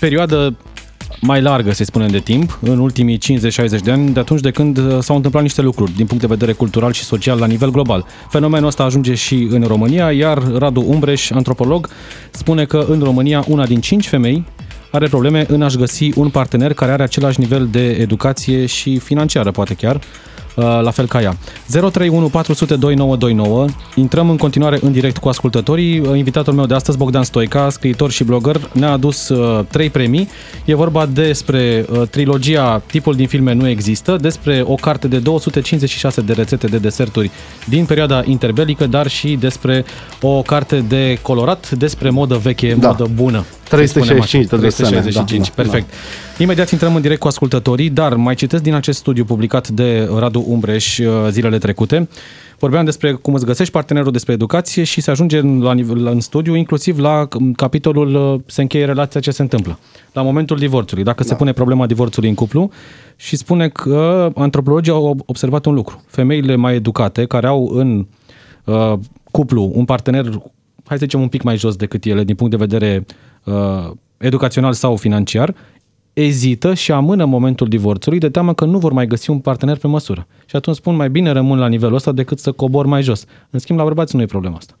[0.00, 0.56] perioadă
[1.20, 3.20] mai largă, să spunem, de timp, în ultimii 50-60
[3.82, 6.52] de ani, de atunci de când uh, s-au întâmplat niște lucruri din punct de vedere
[6.52, 8.06] cultural și social la nivel global.
[8.28, 11.88] Fenomenul ăsta ajunge și în România, iar Radu Umbreș, antropolog,
[12.30, 14.44] spune că în România una din cinci femei
[14.90, 19.50] are probleme în a-și găsi un partener care are același nivel de educație și financiară,
[19.50, 20.00] poate chiar,
[20.56, 21.36] la fel ca ea.
[21.66, 23.66] 031 400 2929.
[23.94, 25.94] Intrăm în continuare în direct cu ascultătorii.
[26.14, 29.32] Invitatul meu de astăzi, Bogdan Stoica, scriitor și blogger, ne-a adus
[29.70, 30.28] trei premii.
[30.64, 36.32] E vorba despre trilogia Tipul din filme nu există, despre o carte de 256 de
[36.32, 37.30] rețete de deserturi
[37.64, 39.84] din perioada interbelică, dar și despre
[40.20, 42.88] o carte de colorat, despre modă veche, da.
[42.88, 43.44] modă bună.
[43.68, 45.88] 365 de 365, da, perfect.
[45.88, 45.96] Da,
[46.36, 46.42] da.
[46.42, 50.44] Imediat intrăm în direct cu ascultătorii, dar mai citesc din acest studiu publicat de Radu
[50.48, 52.08] Umbreș uh, zilele trecute.
[52.58, 56.54] Vorbeam despre cum îți găsești partenerul despre educație și se ajunge la nivel, în studiu
[56.54, 59.78] inclusiv la capitolul uh, se încheie relația ce se întâmplă.
[60.12, 61.28] La momentul divorțului, dacă da.
[61.28, 62.70] se pune problema divorțului în cuplu
[63.16, 66.04] și spune că antropologii au observat un lucru.
[66.06, 68.06] Femeile mai educate care au în
[68.64, 68.92] uh,
[69.30, 70.24] cuplu un partener,
[70.84, 73.06] hai să zicem un pic mai jos decât ele din punct de vedere
[73.46, 75.54] uh, educațional sau financiar,
[76.12, 79.86] ezită și amână momentul divorțului de teamă că nu vor mai găsi un partener pe
[79.86, 80.26] măsură.
[80.46, 83.24] Și atunci spun mai bine rămân la nivelul ăsta decât să cobor mai jos.
[83.50, 84.74] În schimb, la bărbați nu e problema asta.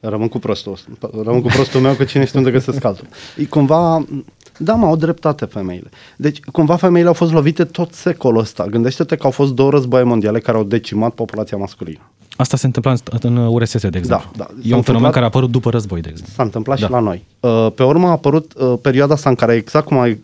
[0.00, 0.78] Rămân cu prostul.
[1.22, 3.06] Rămân cu prostul meu că cine știe unde găsesc altul.
[3.36, 4.04] E cumva,
[4.58, 5.88] da, mă, au dreptate femeile.
[6.16, 8.66] Deci, cumva femeile au fost lovite tot secolul ăsta.
[8.66, 12.00] Gândește-te că au fost două războie mondiale care au decimat populația masculină.
[12.36, 14.30] Asta se întâmplă în URSS, de exemplu.
[14.36, 14.60] Da, da.
[14.62, 16.34] E un fenomen care a apărut după război, de exemplu.
[16.36, 16.86] S-a întâmplat da.
[16.86, 17.24] și la noi.
[17.40, 20.20] Uh, pe urmă a apărut uh, perioada asta în care, exact cum ai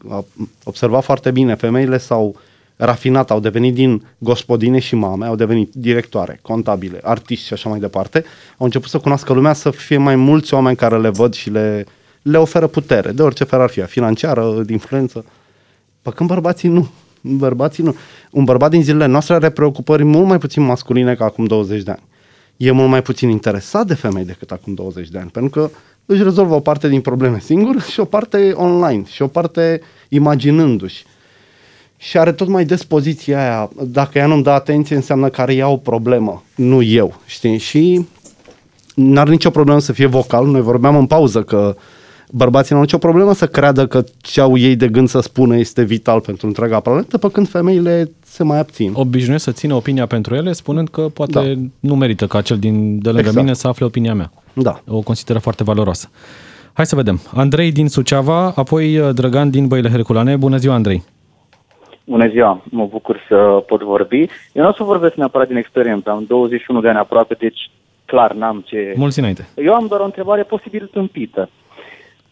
[0.64, 2.36] observat foarte bine, femeile s-au
[2.76, 7.78] rafinat, au devenit din gospodine și mame, au devenit directoare, contabile, artiști și așa mai
[7.78, 8.24] departe,
[8.56, 11.86] au început să cunoască lumea, să fie mai mulți oameni care le văd și le,
[12.24, 15.24] le oferă putere, de orice fel ar fi, financiară, de influență.
[16.02, 16.88] Pe când bărbații nu.
[17.20, 17.96] Bărbații nu.
[18.30, 21.90] Un bărbat din zilele noastre are preocupări mult mai puțin masculine ca acum 20 de
[21.90, 22.02] ani.
[22.56, 25.70] E mult mai puțin interesat de femei decât acum 20 de ani, pentru că
[26.06, 31.04] își rezolvă o parte din probleme singur și o parte online și o parte imaginându-și.
[31.96, 35.54] Și are tot mai des poziția aia, dacă ea nu-mi dă atenție, înseamnă că are
[35.54, 37.58] ea o problemă, nu eu, știi?
[37.58, 38.06] Și
[38.94, 40.46] n-are nicio problemă să fie vocal.
[40.46, 41.76] Noi vorbeam în pauză că
[42.36, 45.56] bărbații nu au nicio problemă să creadă că ce au ei de gând să spună
[45.56, 48.92] este vital pentru întreaga planetă, pe când femeile se mai abțin.
[48.94, 51.60] Obișnuiesc să țină opinia pentru ele, spunând că poate da.
[51.80, 53.36] nu merită ca cel din, de lângă exact.
[53.36, 54.30] mine să afle opinia mea.
[54.52, 54.80] Da.
[54.88, 56.10] O consideră foarte valoroasă.
[56.72, 57.20] Hai să vedem.
[57.34, 60.36] Andrei din Suceava, apoi uh, Drăgan din Băile Herculane.
[60.36, 61.02] Bună ziua, Andrei!
[62.04, 64.26] Bună ziua, mă bucur să pot vorbi.
[64.52, 67.70] Eu nu o să vorbesc neapărat din experiență, am 21 de ani aproape, deci
[68.04, 68.94] clar n-am ce...
[68.96, 69.48] Mulți înainte.
[69.56, 71.48] Eu am doar o întrebare posibil tâmpită.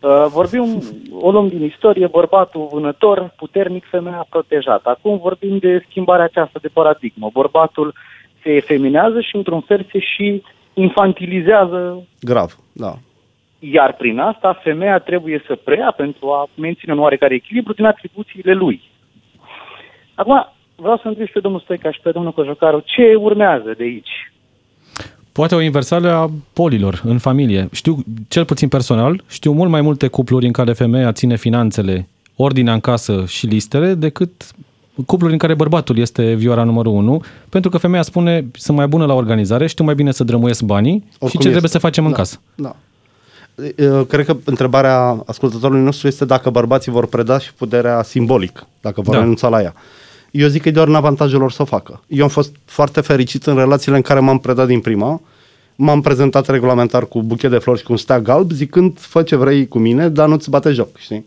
[0.02, 0.82] Uh, vorbim,
[1.20, 4.88] o luăm din istorie, bărbatul vânător, puternic, femeia protejată.
[4.88, 7.30] Acum vorbim de schimbarea aceasta de paradigmă.
[7.32, 7.94] Bărbatul
[8.42, 10.42] se efeminează și într-un fel se și
[10.74, 12.06] infantilizează.
[12.20, 12.94] Grav, da.
[13.58, 18.52] Iar prin asta femeia trebuie să preia pentru a menține un oarecare echilibru din atribuțiile
[18.52, 18.82] lui.
[20.14, 23.82] Acum, vreau să întreb și pe domnul Stoica și pe domnul Cojocaru, ce urmează de
[23.82, 24.21] aici?
[25.32, 27.68] Poate o inversare a polilor în familie.
[27.72, 32.72] Știu, cel puțin personal, știu mult mai multe cupluri în care femeia ține finanțele, ordinea
[32.72, 34.30] în casă și listele, decât
[35.06, 39.06] cupluri în care bărbatul este vioara numărul unu, pentru că femeia spune, sunt mai bună
[39.06, 41.48] la organizare, știu mai bine să drămuiesc banii Oricum și ce este.
[41.48, 42.40] trebuie să facem da, în casă.
[42.54, 42.76] Da.
[43.76, 49.00] Eu cred că întrebarea ascultătorului nostru este dacă bărbații vor preda și puterea simbolic, dacă
[49.00, 49.20] vor da.
[49.20, 49.74] renunța la ea.
[50.32, 52.02] Eu zic că e doar în avantajul lor să o facă.
[52.06, 55.20] Eu am fost foarte fericit în relațiile în care m-am predat din prima,
[55.76, 59.36] m-am prezentat regulamentar cu buchet de flori și cu un steag alb, zicând, fă ce
[59.36, 61.24] vrei cu mine, dar nu-ți bate joc, știi?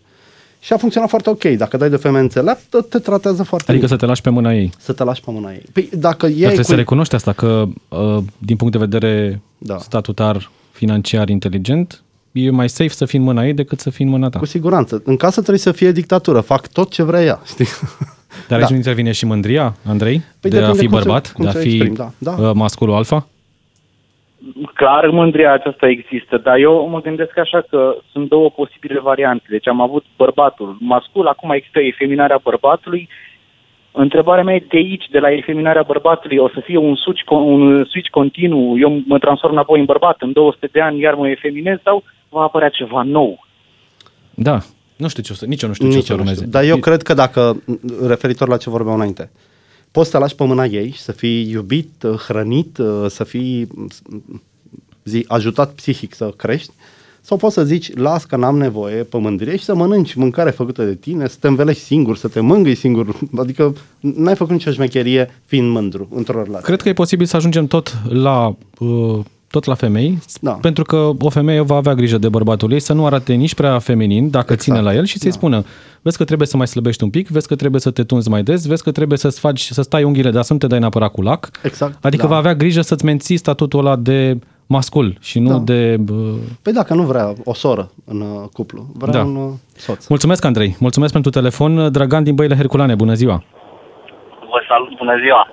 [0.60, 1.44] Și a funcționat foarte ok.
[1.44, 3.98] Dacă dai de femeie înțeleaptă, te tratează foarte Adică bine.
[3.98, 4.72] să te lași pe mâna ei.
[4.78, 5.64] Să te lași pe mâna ei.
[5.74, 6.64] Păi, dacă ei trebuie cu...
[6.64, 9.78] să recunoști asta, că uh, din punct de vedere da.
[9.78, 14.12] statutar, financiar, inteligent, e mai safe să fii în mâna ei decât să fii în
[14.12, 14.40] mâna ta.
[14.40, 15.02] Cu siguranță.
[15.06, 16.40] În casă trebuie să fie dictatură.
[16.40, 17.68] Fac tot ce vrea ea, știi?
[18.48, 18.74] Dar aici da.
[18.74, 20.22] nu intervine și mândria, Andrei?
[20.42, 21.26] Păi de a fi bărbat?
[21.26, 22.10] Se, de a fi exprim, da.
[22.18, 22.32] Da.
[22.32, 23.28] Uh, masculul alfa?
[24.74, 29.46] Clar, mândria aceasta există, dar eu mă gândesc așa că sunt două posibile variante.
[29.50, 33.10] Deci am avut bărbatul mascul, acum există efeminarea bărbatului.
[33.92, 37.86] Întrebarea mea e de aici, de la efeminarea bărbatului, o să fie un switch, un
[37.90, 41.78] switch continuu, eu mă transform înapoi în bărbat, în 200 de ani iar mă efeminez
[41.84, 43.46] sau va apărea ceva nou?
[44.34, 44.58] Da,
[44.96, 46.46] nu știu ce o să, nici eu nu știu nici ce o să urmeze.
[46.46, 47.62] Dar eu cred că dacă,
[48.06, 49.30] referitor la ce vorbeam înainte,
[49.92, 53.68] poți să te lași pe mâna ei și să fii iubit, hrănit, să fii
[55.04, 56.72] zi, ajutat psihic să crești,
[57.22, 60.84] sau poți să zici, las că n-am nevoie pe mândrie și să mănânci mâncare făcută
[60.84, 63.20] de tine, să te învelești singur, să te mângâi singur.
[63.38, 66.66] Adică n-ai făcut nicio șmecherie fiind mândru într-o relație.
[66.66, 69.20] Cred că e posibil să ajungem tot la uh,
[69.56, 70.52] tot la femei, Da.
[70.52, 73.80] pentru că o femeie va avea grijă de bărbatul ei să nu arate nici prea
[73.80, 74.62] feminin, dacă Exact.
[74.62, 75.64] ține la el și să-i spună,
[76.02, 78.44] vezi că trebuie să mai slăbești un pic, vezi că trebuie să te tunzi mai
[78.44, 81.12] des, vezi că trebuie să-ți faci, să stai unghiile, dar să nu te dai neapărat
[81.12, 81.50] cu lac.
[81.64, 82.28] Exact, Adică da.
[82.30, 85.58] va avea grijă să-ți menții statutul ăla de mascul și nu Da.
[85.58, 85.98] de...
[86.00, 89.24] bă, Păi dacă nu vrea o soră în uh, cuplu, vrea Da.
[89.24, 90.08] un uh, soț.
[90.08, 90.76] Mulțumesc, Andrei.
[90.80, 91.92] Mulțumesc pentru telefon.
[91.92, 93.44] Dragan din Băile Herculane, bună ziua.
[94.52, 95.48] Vă salut, bună ziua.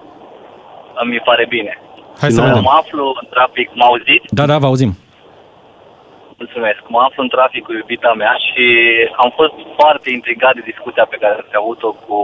[1.11, 1.73] Mi pare bine.
[2.23, 2.49] Hai Și să nouă.
[2.53, 2.65] vedem.
[2.71, 4.27] Mă aflu în trafic, mă auziți?
[4.39, 4.93] Da, da, vă auzim.
[6.43, 6.81] Mulțumesc.
[6.95, 8.65] Mă aflu în trafic cu iubita mea și
[9.23, 12.19] am fost foarte intrigat de discuția pe care ați avut-o cu,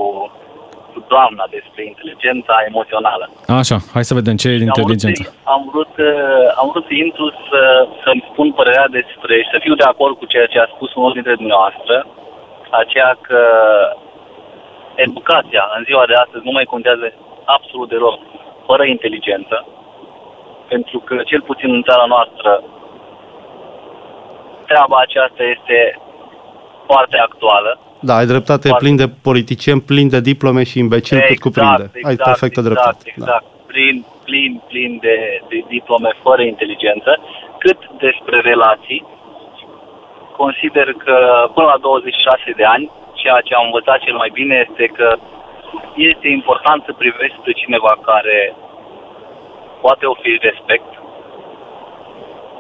[0.93, 3.25] cu doamna despre inteligența emoțională.
[3.61, 5.23] Așa, hai să vedem ce e Și am vrut, inteligență.
[5.23, 7.61] să, am, vrut, uh, am vrut să intru să,
[8.05, 11.13] să-mi spun părerea despre și să fiu de acord cu ceea ce a spus unul
[11.19, 11.95] dintre dumneavoastră,
[12.83, 13.41] aceea că
[15.07, 17.07] educația în ziua de astăzi nu mai contează
[17.57, 18.19] absolut deloc
[18.69, 19.57] fără inteligență,
[20.69, 22.51] pentru că cel puțin în țara noastră
[24.67, 25.79] treaba aceasta este
[26.87, 27.71] foarte actuală.
[28.01, 28.85] Da, ai dreptate, Foarte.
[28.85, 31.85] plin de politicieni, plin de diplome și imbecili cât cuprinde.
[32.09, 33.05] ai perfectă exact, dreptate.
[33.05, 33.13] Da.
[33.17, 35.17] Exact, plin, plin, plin de,
[35.49, 37.11] de diplome fără inteligență,
[37.59, 39.01] cât despre relații,
[40.43, 41.17] consider că
[41.55, 45.09] până la 26 de ani, ceea ce am învățat cel mai bine este că
[46.11, 48.39] este important să privești pe cineva care
[49.81, 50.91] poate oferi respect,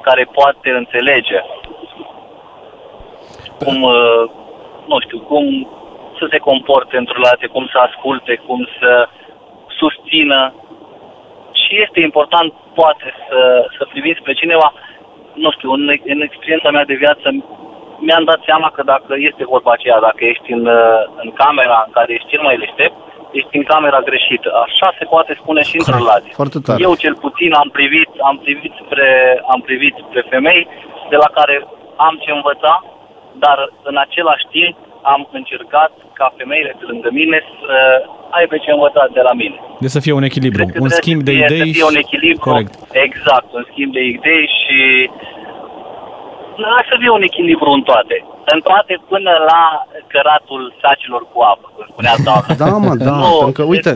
[0.00, 1.40] care poate înțelege
[3.64, 4.24] cum, uh,
[4.86, 5.44] nu știu, cum
[6.18, 9.08] să se comporte într-o relație, cum să asculte, cum să
[9.80, 10.54] susțină.
[11.52, 13.38] Și este important, poate, să,
[13.78, 14.72] să privim spre cineva,
[15.32, 17.26] nu știu, în, în experiența mea de viață,
[17.98, 21.92] mi-am dat seama că dacă este vorba aceea, dacă ești în, uh, în camera în
[21.92, 22.96] care ești cel mai deștept,
[23.38, 24.48] ești în camera greșită.
[24.66, 26.32] Așa se poate spune și într-o relație.
[26.40, 26.82] Foarte tare.
[26.86, 29.08] Eu cel puțin am privit, am privit spre,
[29.52, 30.62] am privit spre femei
[31.12, 31.54] de la care
[31.96, 32.74] am ce învăța,
[33.44, 33.58] dar
[33.90, 37.74] în același timp am încercat ca femeile de lângă mine să
[38.30, 39.56] aibă ce învăța de la mine.
[39.80, 41.66] De să fie un echilibru, Cred că un trebuie schimb să de fie, idei.
[41.72, 42.50] Să fie un și- echilibru.
[42.50, 42.74] Corect.
[43.06, 44.78] Exact, un schimb de idei și
[46.90, 48.16] să fie un echilibru în toate.
[48.54, 49.60] În toate până la
[50.12, 52.54] căratul sacilor cu apă, cum spunea doamna.
[52.62, 53.94] Da, mă, da, pentru că, uite,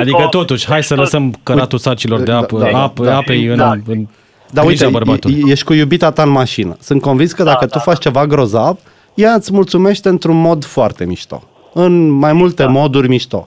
[0.00, 3.16] Adică co- totuși, hai să lăsăm căratul sacilor de Da, apă, da, da, apă da.
[3.16, 3.86] apei în, Exact.
[3.86, 4.06] în
[4.50, 5.42] Da, grija uite, bărbatului.
[5.46, 6.76] e- ești cu iubita ta în mașină.
[6.80, 8.78] Sunt convins că dacă Da, tu da, faci ceva grozav,
[9.14, 11.42] ea îți mulțumește într-un mod foarte mișto.
[11.72, 12.78] În mai multe Exact.
[12.78, 13.46] moduri mișto.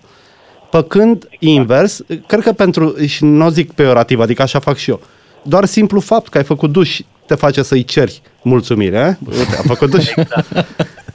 [0.69, 4.99] Păcând invers, cred că pentru, și nu o zic peorativ, adică așa fac și eu,
[5.41, 9.17] doar simplu fapt că ai făcut duș te face să-i ceri mulțumire.
[9.21, 9.37] eh?
[9.37, 10.05] Uite, a făcut duș.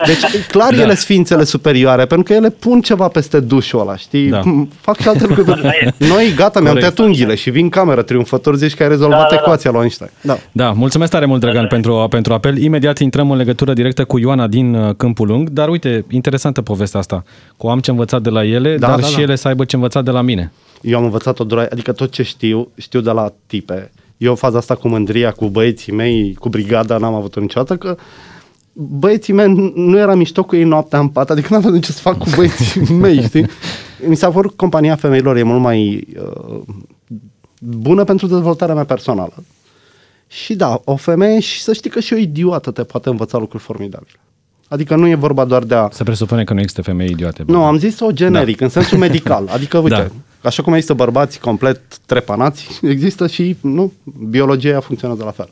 [0.07, 0.83] Deci, clar, Da.
[0.83, 4.29] ele sfințele superioare, pentru că ele pun ceva peste dușul ăla, știi?
[4.29, 4.43] Da.
[4.81, 5.61] Fac și alte lucruri.
[6.13, 6.95] Noi, gata, mi-am Corect.
[6.95, 9.41] tăiat unghiile și vin în cameră triumfător, zici că ai rezolvat Da, da, da.
[9.41, 10.11] ecuația lui Einstein.
[10.23, 10.39] Da.
[10.53, 12.57] Da, mulțumesc tare mult, Dragan, pentru, pentru apel.
[12.63, 17.01] Imediat intrăm în legătură directă cu Ioana din uh, Câmpul Lung, dar uite, interesantă povestea
[17.01, 17.23] asta.
[17.57, 19.21] Cu am ce învățat de la ele, Da, dar da, și da.
[19.23, 20.53] ele să aibă ce învățat de la mine.
[20.83, 23.91] Eu am învățat o dura, adică tot ce știu, știu de la tipe.
[24.17, 27.97] Eu faza asta cu mândria, cu băieții mei, cu brigada, n-am avut-o niciodată, că
[28.73, 32.19] băieții mei nu era mișto cu ei noaptea în pat, adică n-aveam ce să fac
[32.19, 33.47] cu băieții mei, știi?
[34.07, 36.61] Mi s-a părut compania femeilor e mult mai uh,
[37.61, 39.33] bună pentru dezvoltarea mea personală.
[40.27, 43.63] Și da, o femeie și să știi că și o idiotă te poate învăța lucruri
[43.63, 44.21] formidabile.
[44.69, 45.89] Adică nu e vorba doar de a...
[45.91, 47.43] Se presupune că nu există femei idiote.
[47.47, 48.65] Nu, am zis-o generic, da.
[48.65, 49.49] în sensul medical.
[49.49, 50.07] Adică, uite, Da.
[50.43, 50.49] Da.
[50.49, 53.93] așa cum există bărbați complet trepanați, există și, nu,
[54.29, 55.49] biologia funcționează la fel.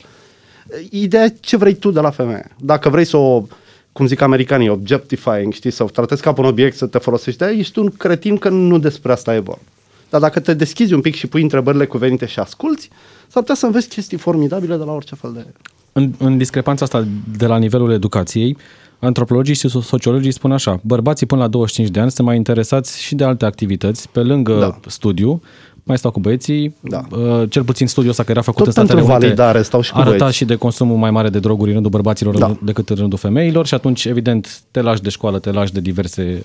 [0.89, 2.51] Ideea e ce vrei tu de la femeie.
[2.59, 3.43] Dacă vrei să o,
[3.91, 7.39] cum zic americanii, objectifying, știi, să o tratezi ca pe un obiect, să te folosești
[7.39, 9.61] de ea, ești un cretin că nu despre asta e vorba.
[10.09, 12.89] Dar dacă te deschizi un pic și pui întrebările cuvenite și asculți,
[13.27, 15.45] s-ar putea să înveți chestii formidabile de la orice fel de...
[15.93, 18.57] În, în discrepanța asta de la nivelul educației,
[19.05, 23.15] antropologii și sociologii spun așa, bărbații până la 25 de ani sunt mai interesați și
[23.15, 24.79] de alte activități, pe lângă Da.
[24.89, 25.41] studiu,
[25.83, 27.01] mai stau cu băieții, Da.
[27.11, 29.81] uh, cel puțin studiul ăsta care era făcut Tot în Statele pentru Unite validare stau
[29.81, 30.35] și cu arăta băieți.
[30.37, 32.57] și de consumul mai mare de droguri în rândul bărbaților Da.
[32.63, 36.43] decât în rândul femeilor și atunci, evident, te lași de școală, te lași de diverse,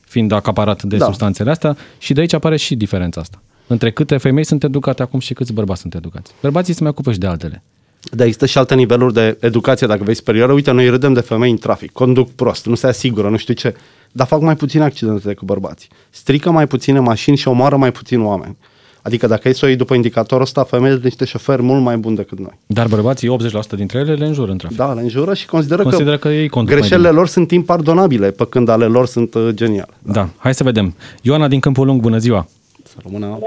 [0.00, 1.04] fiind acaparat de Da.
[1.04, 3.42] substanțele astea și de aici apare și diferența asta.
[3.66, 6.32] Între câte femei sunt educate acum și câți bărbați sunt educați.
[6.42, 7.62] Bărbații se mai ocupă și de altele.
[8.10, 10.52] Dar există și alte niveluri de educație, dacă vei superioară.
[10.52, 13.74] Uite, noi râdem de femei în trafic, conduc prost, nu se asigură, nu știu ce,
[14.12, 15.88] dar fac mai puține accidente decât bărbații.
[16.10, 18.56] Strică mai puține mașini și omoară mai puțin oameni.
[19.02, 21.96] Adică dacă ai să o iei după indicatorul ăsta, femeile sunt niște șoferi mult mai
[21.96, 22.58] buni decât noi.
[22.66, 23.36] Dar bărbații,
[23.74, 24.76] 80% dintre ele, le înjură în trafic.
[24.76, 27.18] Da, le înjură și consideră, Consideră că ei conduc mai greșelile bine.
[27.20, 29.92] lor sunt impardonabile, pe când ale lor sunt uh, geniale.
[29.98, 30.94] Da, hai să vedem.
[31.22, 32.46] Ioana din Câmpul Lung, bună ziua!
[32.84, 33.38] Să rămână...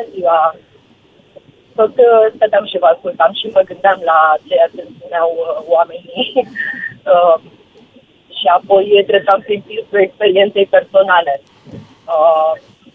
[1.79, 6.27] tot uh, stăteam și vă ascultam și mă gândeam la ceea ce spuneau uh, oamenii.
[7.13, 7.37] uh,
[8.37, 11.33] și apoi treceam prin filtrul experienței personale.
[12.13, 12.53] Uh,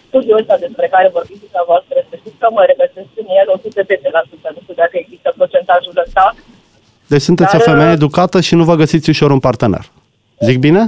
[0.09, 4.61] studiul ăsta despre care vorbiți dumneavoastră, să știți că mă regăsesc în el 110%, nu
[4.65, 6.25] știu dacă există procentajul ăsta.
[7.13, 9.85] Deci sunteți Dar, o femeie uh, educată și nu vă găsiți ușor un partener.
[10.49, 10.83] Zic bine?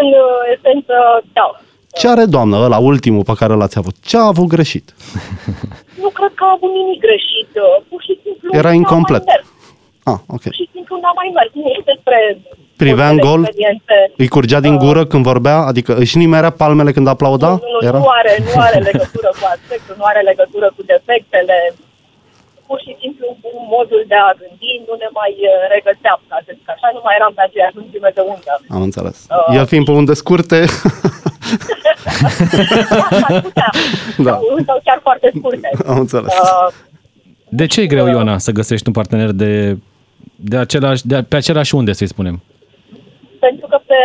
[0.00, 0.96] În uh, esență,
[1.32, 1.60] da.
[2.00, 3.94] Ce are doamnă ăla ultimul pe care l-ați avut?
[4.00, 4.94] Ce a avut greșit?
[6.02, 7.50] Nu cred că a avut nimic greșit.
[7.88, 9.24] Pur și simplu Era incomplet.
[10.10, 10.42] Ah, ok.
[10.42, 11.50] Pur și simplu n-a mai mers.
[11.52, 12.18] Nu este despre
[12.76, 13.40] Privea în gol?
[14.16, 15.58] Îi curgea din gură uh, când vorbea?
[15.70, 17.48] Adică își nimerea palmele când aplauda?
[17.48, 17.98] Nu, nu, Era?
[17.98, 21.56] nu, are, nu are legătură cu aspectul, nu are legătură cu defectele.
[22.66, 26.50] Pur și simplu cu modul de a gândi nu ne mai uh, regăseam, ca să
[26.58, 28.52] zic așa, nu mai eram pe aceeași lungime de undă.
[28.76, 29.16] Am înțeles.
[29.30, 30.58] Uh, El fiind pe unde scurte...
[34.16, 34.30] da.
[34.30, 35.70] Sau, sau chiar foarte scurte.
[35.86, 36.32] Am înțeles.
[36.32, 36.68] Uh,
[37.48, 39.78] de ce e greu, Ioana, să găsești un partener de,
[40.36, 42.42] de același, de, pe același unde, să-i spunem?
[43.46, 44.00] pentru că pe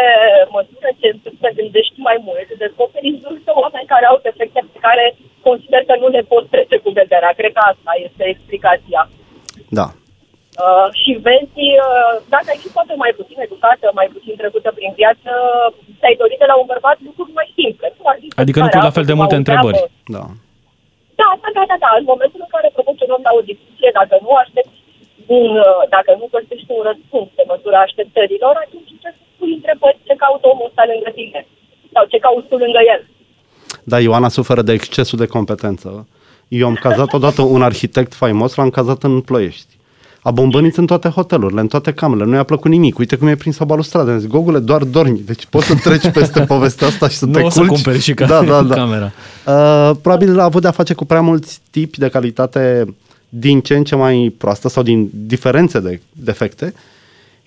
[0.56, 1.08] măsură ce
[1.42, 5.06] să gândești mai mult, descoperi în jur oameni care au defecte pe care
[5.48, 7.32] consider că nu le pot trece cu vederea.
[7.40, 9.02] Cred că asta este explicația.
[9.80, 9.88] Da.
[10.66, 14.92] Uh, și vezi, uh, dacă ai fi poate mai puțin educată, mai puțin trecută prin
[15.02, 15.32] viață,
[16.00, 17.88] ți-ai dorit de la un bărbat lucruri mai simple.
[18.42, 19.80] Adică nu pui la fel de multe întrebări.
[20.16, 20.24] Da.
[21.22, 21.92] Da, da, da, da, da.
[22.00, 24.78] În momentul în care provoci un om la o discuție, dacă nu aștepți
[25.38, 29.98] un, uh, dacă nu găsești un răspuns pe măsura așteptărilor, atunci trebuie să pui întrebări
[30.08, 31.42] ce caută omul ăsta lângă tine
[31.94, 33.02] sau ce cauți tu lângă el.
[33.92, 35.90] Da, Ioana suferă de excesul de competență.
[36.60, 39.74] Eu am cazat odată un arhitect faimos, l-am cazat în Ploiești.
[40.22, 42.98] A bombănit în toate hotelurile, în toate camerele, nu i-a plăcut nimic.
[42.98, 44.12] Uite cum e prins o balustradă.
[44.12, 45.22] Am zis, Gogule, doar dormi.
[45.26, 47.56] Deci poți să treci peste povestea asta și să nu te culci.
[47.56, 48.76] Nu o să cumperi și ca da, da, da.
[48.76, 49.12] camera.
[49.46, 52.96] Uh, probabil a avut de-a face cu prea mulți tipi de calitate
[53.30, 56.74] din ce în ce mai proastă sau din diferențe de defecte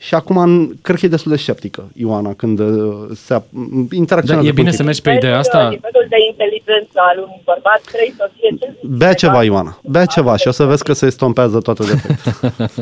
[0.07, 0.37] și acum
[0.83, 2.67] cred că e destul de sceptică Ioana când uh,
[3.15, 3.43] se
[3.91, 4.43] interacționează.
[4.43, 5.59] Da, e bine să mergi pe ideea asta.
[5.63, 9.79] Nivelul de inteligență al unui bărbat trebuie să fie cel Bea ceva, Ioana.
[9.83, 12.71] Bea ceva și o să vezi că se estompează toate defectele.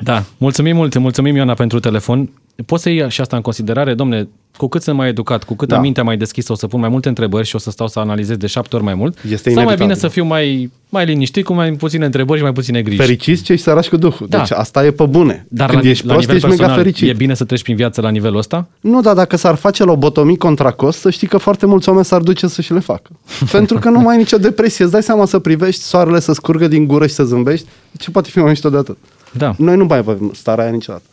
[0.00, 2.30] da, mulțumim mult, mulțumim Ioana pentru telefon.
[2.66, 5.68] Poți să iei și asta în considerare, domne, cu cât sunt mai educat, cu cât
[5.68, 5.76] da.
[5.76, 7.98] am mintea mai deschisă, o să pun mai multe întrebări și o să stau să
[7.98, 9.18] analizez de șapte ori mai mult.
[9.30, 12.52] Este sau mai bine să fiu mai, mai liniștit, cu mai puține întrebări și mai
[12.52, 12.96] puține griji.
[12.96, 14.26] Fericiți cei sărași cu Duhul.
[14.30, 14.38] Da.
[14.38, 15.46] Deci asta e pe bune.
[15.48, 17.08] Dar Când la, ești la prost, ești personal, mega fericit.
[17.08, 18.68] E bine să treci prin viață la nivelul ăsta?
[18.80, 22.20] Nu, dar dacă s-ar face lobotomii contra cost, să știi că foarte mulți oameni s-ar
[22.20, 23.10] duce să și le facă.
[23.52, 24.84] Pentru că nu mai ai nicio depresie.
[24.84, 27.66] Îți dai seama să privești soarele să scurgă din gură și să zâmbești.
[27.98, 28.96] Ce poate fi mai mișto de atât?
[29.38, 29.50] Da.
[29.58, 31.04] Noi nu mai avem starea aia niciodată.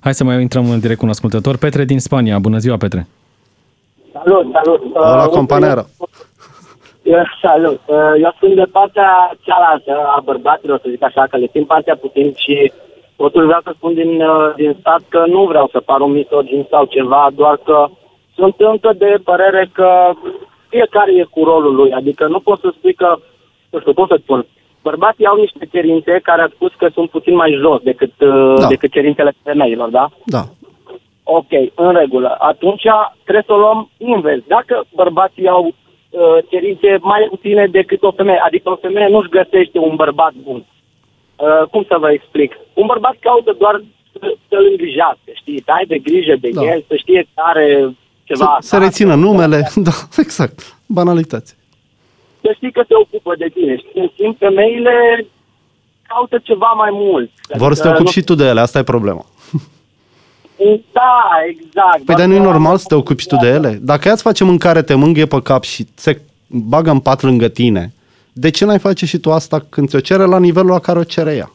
[0.00, 1.56] Hai să mai intrăm în direct cu un ascultător.
[1.56, 2.38] Petre din Spania.
[2.38, 3.06] Bună ziua, Petre.
[4.12, 4.80] Salut, salut.
[4.92, 5.82] Hola, uh, companero.
[7.42, 7.80] Salut.
[7.86, 9.10] Uh, eu sunt de partea
[9.40, 12.72] cealaltă a bărbaților, să zic așa, că le țin partea puțin și
[13.16, 16.66] totul vreau să spun din, uh, din stat că nu vreau să par un misogin
[16.70, 17.88] sau ceva, doar că
[18.34, 19.88] sunt încă de părere că
[20.68, 21.92] fiecare e cu rolul lui.
[21.92, 23.18] Adică nu pot să spui că,
[23.70, 24.46] nu știu, pot să spun,
[24.90, 28.12] bărbații au niște cerințe care a spus că sunt puțin mai jos decât,
[28.62, 28.66] da.
[28.72, 30.06] decât cerințele femeilor, da?
[30.36, 30.42] Da.
[31.38, 32.30] Ok, în regulă.
[32.52, 32.86] Atunci
[33.22, 34.42] trebuie să o luăm invers.
[34.46, 39.78] Dacă bărbații au uh, cerințe mai puține decât o femeie, adică o femeie nu-și găsește
[39.78, 40.60] un bărbat bun.
[41.36, 42.50] Uh, cum să vă explic?
[42.74, 45.62] Un bărbat caută doar să, să-l îngrijească, știi?
[45.64, 46.62] Să aibă grijă de da.
[46.62, 47.94] el, să știe că are
[48.24, 48.56] ceva...
[48.60, 50.58] Să, să rețină numele, da, exact.
[50.86, 51.55] Banalități.
[52.46, 53.76] Să știi că se ocupă de tine.
[53.76, 55.26] Și în timp, femeile
[56.08, 57.30] caută ceva mai mult.
[57.56, 58.10] Vor să te ocupi nu...
[58.10, 59.24] și tu de ele, asta e problema.
[60.92, 61.12] Da,
[61.48, 62.04] exact.
[62.04, 63.78] Păi dar nu e normal să te ocupi tu de ele?
[63.82, 67.48] Dacă ea îți face mâncare, te mângâie pe cap și se bagă în pat lângă
[67.48, 67.92] tine,
[68.32, 71.04] de ce n-ai face și tu asta când ți-o cere la nivelul la care o
[71.04, 71.50] cere ea?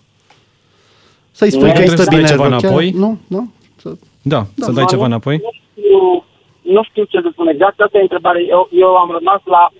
[1.31, 2.89] Să-i spui nu că este bine ceva înapoi?
[2.89, 3.51] Nu, nu.
[3.75, 3.89] Să...
[4.21, 5.37] Da, da, să dai ceva înapoi?
[5.37, 6.25] Nu știu,
[6.61, 8.45] nu știu ce să spun exact, asta e întrebare.
[8.49, 9.71] Eu, eu am rămas la,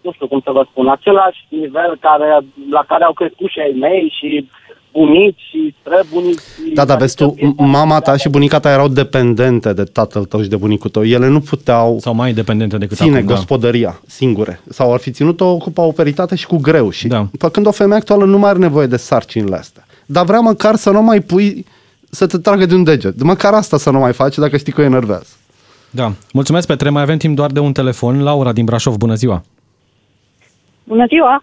[0.00, 2.38] nu știu cum să vă spun, același nivel care,
[2.70, 4.48] la care au crescut și ai mei și
[4.92, 6.40] bunici și străbunici.
[6.74, 10.48] Da, da, vezi tu, mama ta și bunica ta erau dependente de tatăl tău și
[10.48, 11.04] de bunicul tău.
[11.04, 13.34] Ele nu puteau sau mai dependente decât ține acum, da.
[13.34, 13.98] gospodăria da.
[14.06, 14.60] singure.
[14.68, 16.90] Sau ar fi ținut-o cu pauperitate și cu greu.
[16.90, 17.28] Și da.
[17.52, 19.86] când o femeie actuală nu mai are nevoie de sarcinile astea.
[20.06, 21.66] Dar vrea măcar să nu mai pui,
[22.10, 23.22] să te tragă de un deget.
[23.22, 25.28] Măcar asta să nu mai faci dacă știi că o enervează.
[25.90, 26.12] Da.
[26.32, 26.90] Mulțumesc, Petre.
[26.90, 28.22] Mai avem timp doar de un telefon.
[28.22, 29.42] Laura din Brașov, bună ziua!
[30.92, 31.42] Bună ziua!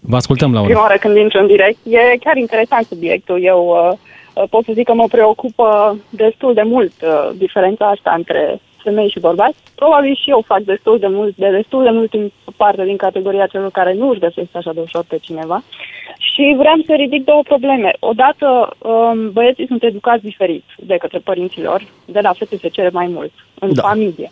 [0.00, 0.68] Vă ascultăm, Laura.
[0.68, 1.78] Prima oară când intru în direct.
[1.84, 3.42] E chiar interesant subiectul.
[3.42, 3.60] Eu
[4.34, 9.08] uh, pot să zic că mă preocupă destul de mult uh, diferența asta între femei
[9.08, 9.56] și bărbați.
[9.74, 13.46] Probabil și eu fac destul de mult, de destul de mult timp parte din categoria
[13.46, 15.62] celor care nu își găsesc așa de ușor pe cineva.
[16.18, 17.90] Și vreau să ridic două probleme.
[17.98, 23.06] Odată, um, băieții sunt educați diferit de către părinților, de la fete se cere mai
[23.06, 23.82] mult, în Da.
[23.82, 24.30] familie.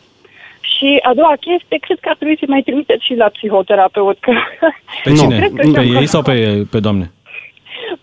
[0.77, 4.33] Și a doua chestie, cred că ar trebui să mai trimiteți și la psihoterapeut, că
[5.05, 5.16] Pe Nu.
[5.20, 5.39] cine?
[5.39, 7.12] Cred că Pe și-am ei sau pe, pe doamne?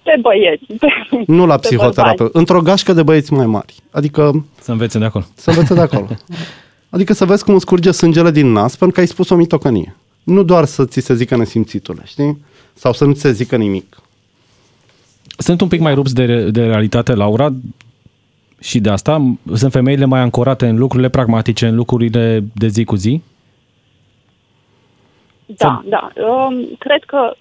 [0.04, 0.64] pe băieți.
[0.80, 0.88] Pe,
[1.28, 2.38] Nu la pe psihoterapeut, bărbați.
[2.38, 3.76] într-o gașcă de băieți mai mari.
[3.92, 5.26] Adică Să învețe de acolo.
[5.36, 6.08] să învețe de acolo.
[6.96, 9.96] Adică să vezi cum îți curge sângele din nas pentru că ai spus o mitocănie.
[10.24, 12.44] Nu doar să ți se zică nesimțitule, știi?
[12.74, 13.98] Sau să nu ți se zică nimic.
[15.38, 17.50] Sunt un pic mai rupți de, de realitate, Laura,
[18.62, 19.36] și de asta.
[19.54, 23.22] Sunt femeile mai ancorate în lucrurile pragmatice, în lucrurile de zi cu zi.
[25.46, 26.12] Da, da.
[26.16, 27.36] Um, cred că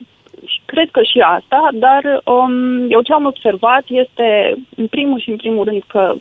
[0.64, 5.36] cred că și asta, dar um, eu ce am observat este, în primul și în
[5.36, 6.14] primul rând, că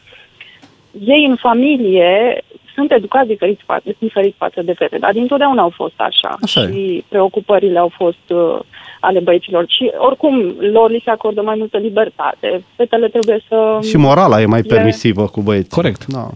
[1.06, 2.42] ei în familie
[2.80, 6.38] sunt educați diferit, fa- diferit față de fete, dar dintotdeauna au fost așa.
[6.44, 6.72] Așa e.
[6.74, 8.60] și preocupările au fost uh,
[9.00, 9.64] ale băieților.
[9.68, 12.64] Și oricum, lor li se acordă mai multă libertate.
[12.76, 13.58] Fetele trebuie să...
[13.90, 15.70] Și morala e mai E- permisivă cu băieții.
[15.80, 16.06] Corect.
[16.06, 16.20] Da.
[16.20, 16.32] Un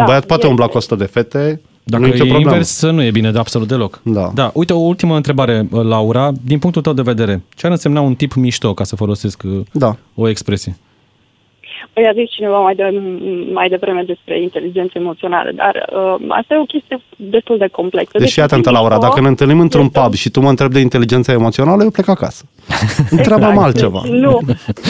[0.00, 0.46] Da, băiat poate este.
[0.46, 2.50] umbla cu 100 de fete, Dacă nu e e nicio problemă.
[2.50, 4.00] invers, nu e bine de absolut deloc.
[4.04, 4.30] Da.
[4.34, 4.50] da.
[4.54, 6.30] Uite, o ultimă întrebare, Laura.
[6.44, 9.60] Din punctul tău de vedere, ce ar însemna un tip mișto, ca să folosesc uh,
[9.72, 9.96] Da.
[10.14, 10.76] o expresie?
[11.92, 13.02] Păi a zis cineva mai, de,
[13.52, 18.18] mai devreme despre inteligență emoțională, dar uh, asta e o chestie destul de complexă.
[18.18, 20.80] Deci fii atentă, Laura, dacă ne întâlnim într-un este- pub și tu mă întrebi de
[20.80, 22.44] inteligența emoțională, eu plec acasă.
[23.10, 24.00] Întreabă-mă altceva.
[24.02, 24.40] Deci, nu,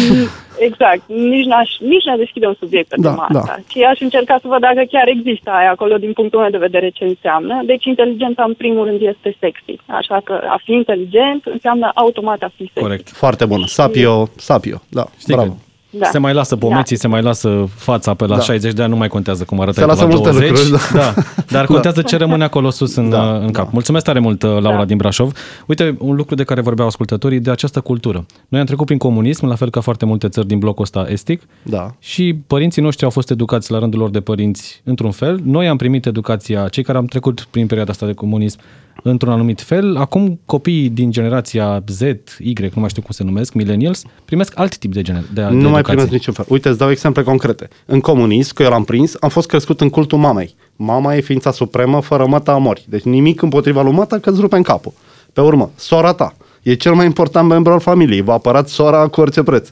[0.68, 1.03] exact.
[1.07, 3.38] Nici n-aș, nici n-aș deschide un subiect pe Da, tema da.
[3.38, 3.59] asta.
[3.70, 6.88] Și aș încerca să văd dacă chiar există aia acolo din punctul meu de vedere
[6.90, 7.62] ce înseamnă.
[7.66, 9.74] Deci inteligența în primul rând este sexy.
[9.86, 12.80] Așa că a fi inteligent înseamnă automat a fi sexy.
[12.80, 13.09] Corect.
[13.09, 13.64] Foarte bună.
[13.66, 14.80] Sapio, sapio.
[14.88, 15.51] Da, Știi bravo.
[15.51, 15.57] că
[15.99, 16.07] Da.
[16.07, 17.01] se mai lasă pomeții, Da.
[17.03, 18.42] se mai lasă fața pe la Da.
[18.42, 20.49] 60 de ani, nu mai contează cum arătai Se tu lasă la multe 20.
[20.51, 20.99] lucruri, da.
[20.99, 21.14] da.
[21.51, 23.64] Dar contează ce rămâne acolo sus în, Da, în cap.
[23.64, 23.70] da.
[23.72, 24.84] Mulțumesc tare mult, Laura Da.
[24.84, 25.32] din Brașov.
[25.66, 28.26] Uite, un lucru de care vorbeau ascultătorii, de această cultură.
[28.49, 31.42] Noi am trecut prin comunism, la fel ca foarte multe țări din blocul ăsta estic,
[31.62, 31.95] Da.
[31.99, 35.40] și părinții noștri au fost educați la rândul lor de părinți într-un fel.
[35.45, 38.59] Noi am primit educația, cei care am trecut prin perioada asta de comunism,
[39.03, 39.97] într-un anumit fel.
[39.97, 42.01] Acum copiii din generația Z,
[42.38, 45.55] Y, nu mai știu cum se numesc, millennials, primesc alt tip de, gener- de, de
[45.55, 45.95] Nu mai educație.
[45.95, 46.45] primesc niciun fel.
[46.49, 47.68] Uite, îți dau exemple concrete.
[47.87, 50.55] În comunism, că eu l-am prins, am fost crescut în cultul mamei.
[50.76, 52.85] Mama e ființa supremă, fără măta a mori.
[52.89, 54.93] Deci nimic împotriva lui măta că îți rupe în capul.
[55.32, 56.35] Pe urmă, sora ta.
[56.62, 58.20] E cel mai important membru al familiei.
[58.20, 59.68] Va apărat sora cu orice preț.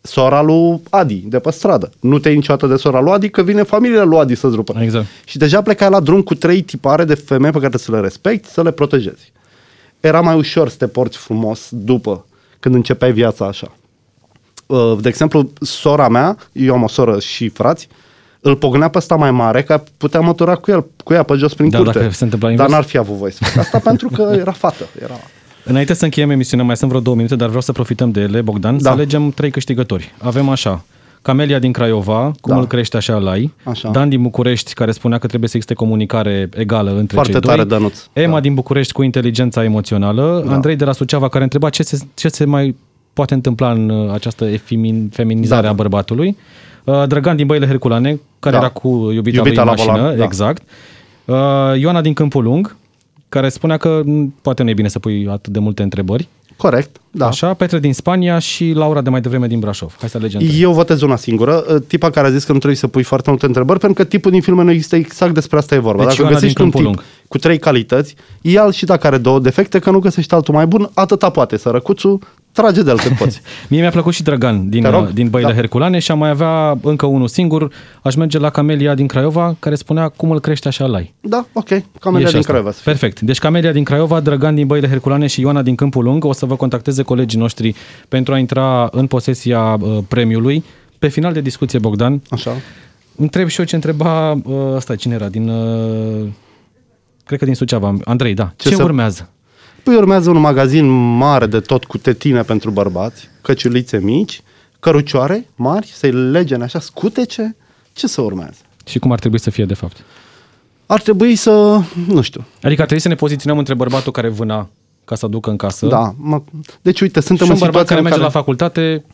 [0.00, 1.90] Sora lui Adi, de pe stradă.
[2.00, 4.80] Nu te iei niciodată de sora lui Adi, că vine familia lui Adi să-ți rupă.
[4.80, 5.06] Exact.
[5.24, 8.48] Și deja plecai la drum cu trei tipare de femei pe care să le respecti,
[8.48, 9.32] să le protejezi.
[10.00, 12.26] Era mai ușor să te porți frumos după,
[12.60, 13.72] când începeai viața așa.
[14.68, 17.88] Uh, De exemplu, sora mea, eu am o soră și frați,
[18.40, 21.54] îl pognea pe ăsta mai mare, că putea mătura cu el, cu ea pe jos
[21.54, 21.98] prin Da, curte.
[21.98, 22.72] dacă se întâmpla Dar invers.
[22.80, 24.86] n-ar fi avut voie să facă asta pentru că era fată.
[25.02, 25.14] Era...
[25.64, 28.40] Înainte să încheiem emisiunea, mai sunt vreo două minute, dar vreau să profităm de ele,
[28.40, 28.78] Bogdan, da.
[28.78, 28.90] să Da.
[28.90, 30.14] alegem trei câștigători.
[30.18, 30.84] Avem așa,
[31.22, 32.58] Camelia din Craiova, cum Da.
[32.60, 33.90] îl crește așa lai, Așa.
[33.90, 37.56] Dan din București, care spunea că trebuie să existe comunicare egală între Foarte cei tare,
[37.64, 37.98] doi, Dănuț.
[38.12, 38.40] Emma Da.
[38.40, 40.52] din București cu inteligența emoțională, Da.
[40.52, 42.76] Andrei de la Suceava, care întreba ce se, ce se mai
[43.18, 45.76] poate întâmpla în uh, această efemin, feminizare Da, a da.
[45.76, 46.36] bărbatului,
[46.84, 48.60] Uh, Drăgan din Băile Herculane, care Da.
[48.62, 50.24] era cu iubita, Iubita lui în la mașină, volan, da.
[50.24, 50.62] exact,
[51.24, 51.34] Uh,
[51.80, 52.76] Ioana din Câmpul Lung,
[53.28, 56.28] care spunea că m, poate nu e bine să pui atât de multe întrebări.
[56.56, 57.26] Corect, da.
[57.26, 59.96] Așa, Petre din Spania și Laura de mai devreme din Brașov.
[59.98, 60.40] Hai să alegem.
[60.40, 60.60] trei.
[60.62, 63.30] Eu votez una singură, uh, tipa care a zis că nu trebuie să pui foarte
[63.30, 65.98] multe întrebări, pentru că tipul din filme nu există exact despre asta e vorba.
[66.04, 67.08] Deci Dacă Ioana găsești din un tip Câmpul Lung.
[67.28, 70.90] cu trei calități, ia și dacă are două defecte, că nu găsești altul mai bun,
[70.94, 71.56] atâta poate.
[71.56, 72.18] Sărăcuțul,
[72.62, 73.40] trage de el cât poți.
[73.70, 75.02] Mie mi-a plăcut și Drăgan din, Te rog.
[75.06, 75.54] uh, din Băile Da.
[75.54, 77.72] Herculane și am mai avea încă unul singur.
[78.02, 81.14] Aș merge la Camelia din Craiova, care spunea cum îl crește așa lai.
[81.20, 82.52] Da, ok, E Camelia și din asta.
[82.52, 82.70] Craiova.
[82.72, 82.92] să fie.
[82.92, 83.20] Perfect.
[83.20, 86.46] Deci Camelia din Craiova, Drăgan din Băile Herculane și Ioana din Câmpul Lung o să
[86.46, 87.74] vă contacteze colegii noștri
[88.08, 90.64] pentru a intra în posesia uh, premiului.
[90.98, 92.50] Pe final de discuție, Bogdan, Așa.
[93.16, 94.40] întreb și eu ce întreba uh,
[94.74, 95.28] ăsta, cine era?
[95.28, 96.26] Din, uh,
[97.24, 97.94] cred că din Suceava.
[98.04, 98.44] Andrei, da.
[98.44, 99.28] Ce, Ce ce să- urmează?
[99.88, 104.42] Păi urmează un magazin mare de tot cu tetine pentru bărbați, căciulițe mici,
[104.80, 107.56] cărucioare mari, să-i legene așa, scutece.
[107.92, 108.58] Ce să urmează?
[108.86, 109.96] Și cum ar trebui să fie de fapt?
[110.86, 114.68] Ar trebui să, nu știu, Adică ar trebui să ne poziționăm între bărbatul care vâna
[115.04, 116.14] ca să aducă în casă da.
[116.16, 116.42] Mă,
[116.82, 118.32] deci uite, și suntem un în bărbat situația care în merge care...
[118.32, 119.04] la facultate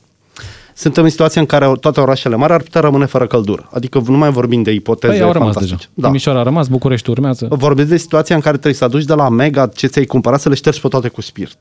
[0.77, 3.69] Suntem în situația în care toate orașele mari ar putea rămâne fără căldură.
[3.73, 5.77] Adică nu mai vorbim de ipoteze Păi au rămas fantastice.
[5.77, 5.91] deja.
[5.95, 6.07] Da.
[6.07, 7.47] Timișoara a rămas, București urmează.
[7.51, 10.49] Vorbim de situația în care trebuie să aduci de la Mega ce ți-ai cumpărat să
[10.49, 11.57] le ștergi pe toate cu spirit.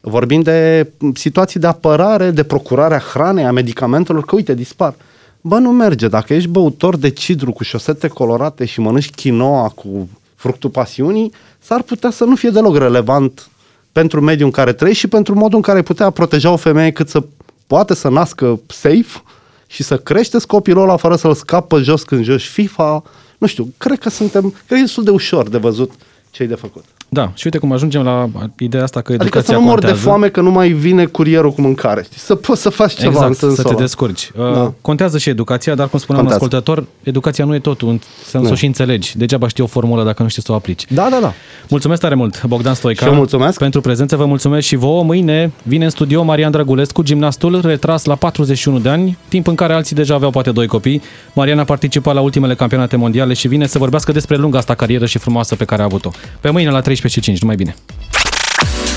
[0.00, 4.94] Vorbim de situații de apărare, de procurare a hranei, a medicamentelor, că uite, dispar.
[5.40, 6.08] Bă, nu merge.
[6.08, 11.82] Dacă ești băutor de cidru cu șosete colorate și mănânci quinoa cu fructul pasiunii, s-ar
[11.82, 13.48] putea să nu fie deloc relevant
[13.92, 16.90] pentru mediul în care trăiești și pentru modul în care ai putea proteja o femeie
[16.90, 17.22] cât să
[17.66, 19.22] poate să nască safe
[19.66, 23.02] și să creșteți copilul ăla fără să-l scapă jos când joci FIFA.
[23.38, 25.92] Nu știu, cred că suntem, cred că e destul de ușor de văzut
[26.30, 26.84] ce de făcut.
[27.08, 28.28] Da, și uite cum ajungem la
[28.58, 30.08] ideea asta că Adică educația să nu mor de contează.
[30.08, 32.02] foame că nu mai vine curierul cu mâncare.
[32.04, 32.18] Știi?
[32.18, 33.78] Să poți să faci ceva în Exact, sensul să te ăla.
[33.80, 34.30] descurci.
[34.36, 34.50] Da.
[34.52, 34.72] Da.
[34.80, 36.56] Contează și educația, dar cum spuneam un Contează.
[36.56, 38.46] ascultător, educația nu e totul, în sensul Nu.
[38.46, 39.18] să o și înțelegi.
[39.18, 40.84] Degeaba știi o formulă dacă nu știi să o aplici.
[40.88, 41.32] Da, da, da.
[41.68, 43.04] Mulțumesc tare mult, Bogdan Stoica.
[43.04, 43.58] Și eu mulțumesc.
[43.58, 45.02] Pentru prezență, vă mulțumesc și vouă.
[45.02, 49.72] Mâine vine în studio Marian Drăgulescu, gimnastul retras la 41 de ani, timp în care
[49.72, 51.02] alții deja aveau poate doi copii.
[51.32, 55.06] Marian a participat la ultimele campionate mondiale și vine să vorbească despre lunga asta carieră
[55.06, 56.10] și frumoasă pe care a avut-o.
[56.40, 57.74] Pe mâine la 13.05, numai bine!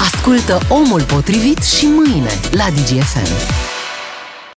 [0.02, 3.79] Ascultă Omul Potrivit și mâine la DGFM.